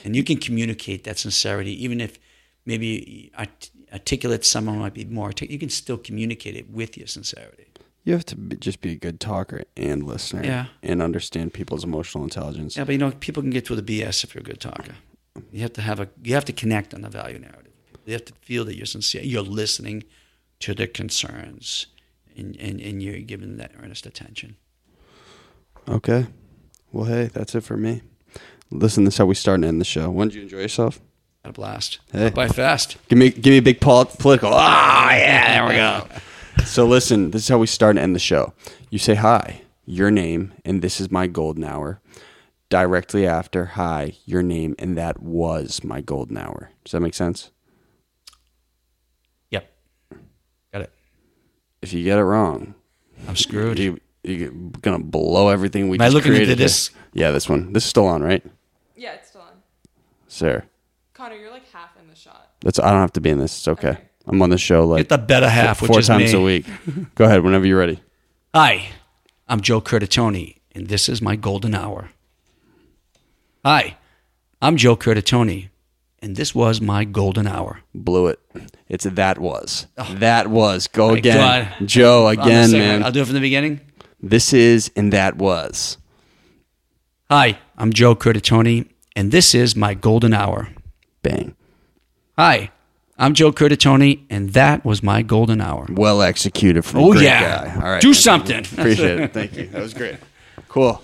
[0.03, 2.19] And you can communicate that sincerity even if
[2.65, 7.07] maybe art- articulate someone might be more artic- you can still communicate it with your
[7.07, 7.67] sincerity.
[8.03, 10.65] You have to be, just be a good talker and listener, Yeah.
[10.83, 12.75] and understand people's emotional intelligence.
[12.75, 14.95] Yeah, but you know, people can get through the BS if you're a good talker.
[15.53, 17.72] You have to have a you have to connect on the value narrative.
[18.05, 19.21] You have to feel that you're sincere.
[19.23, 20.03] You're listening
[20.59, 21.87] to their concerns
[22.35, 24.57] and, and, and you're giving that earnest attention.
[25.87, 26.27] Okay.
[26.91, 28.01] Well, hey, that's it for me.
[28.71, 30.09] Listen, this is how we start and end the show.
[30.09, 30.99] When did you enjoy yourself?
[31.43, 31.99] Had a blast.
[32.11, 32.29] Hey.
[32.29, 32.97] By fast.
[33.09, 34.51] Give me, give me a big pol- political.
[34.53, 36.07] Ah, yeah, there we go.
[36.65, 38.53] so listen, this is how we start and end the show.
[38.89, 41.99] You say hi, your name, and this is my golden hour.
[42.69, 46.71] Directly after hi, your name, and that was my golden hour.
[46.83, 47.51] Does that make sense?
[49.51, 49.71] Yep.
[50.71, 50.93] Got it.
[51.83, 52.75] If you get it wrong,
[53.27, 53.77] I'm screwed.
[53.77, 54.51] you, you're
[54.81, 56.51] gonna blow everything we Am I just looking created.
[56.51, 56.91] into this?
[57.13, 57.73] Yeah, this one.
[57.73, 58.41] This is still on, right,
[58.95, 59.49] Yeah, it's still on.
[60.29, 60.63] Sarah?
[61.13, 62.51] Connor, you're like half in the shot.
[62.61, 63.57] That's I don't have to be in this.
[63.57, 63.89] It's okay.
[63.89, 64.01] Okay.
[64.25, 66.39] I'm on the show like Get the better half, four which is times me.
[66.39, 66.65] a week.
[67.15, 68.01] Go ahead whenever you're ready.
[68.55, 68.87] Hi,
[69.49, 72.11] I'm Joe Curtatone, and this is my golden hour.
[73.65, 73.97] Hi,
[74.61, 75.67] I'm Joe Curtatone,
[76.23, 77.81] and this was my golden hour.
[77.93, 78.39] Blew it.
[78.89, 79.87] It's that was.
[79.97, 80.15] Oh.
[80.15, 80.87] That was.
[80.87, 81.13] Go Oh.
[81.15, 81.37] Again.
[81.79, 81.87] God.
[81.87, 83.03] Joe again, man.
[83.03, 83.81] I'll do it from the beginning.
[84.21, 85.97] This is and that was.
[87.29, 90.69] Hi, I'm Joe Curtatone, and this is my golden hour.
[91.23, 91.55] Bang.
[92.37, 92.69] Hi,
[93.17, 95.87] I'm Joe Curtatone, and that was my golden hour.
[95.89, 97.65] Well executed from a Oh, great yeah.
[97.65, 97.75] guy.
[97.75, 98.01] All right.
[98.01, 98.59] Do something.
[98.59, 99.33] Appreciate it.
[99.33, 99.67] Thank you.
[99.67, 100.15] That was great.
[100.69, 101.01] Cool.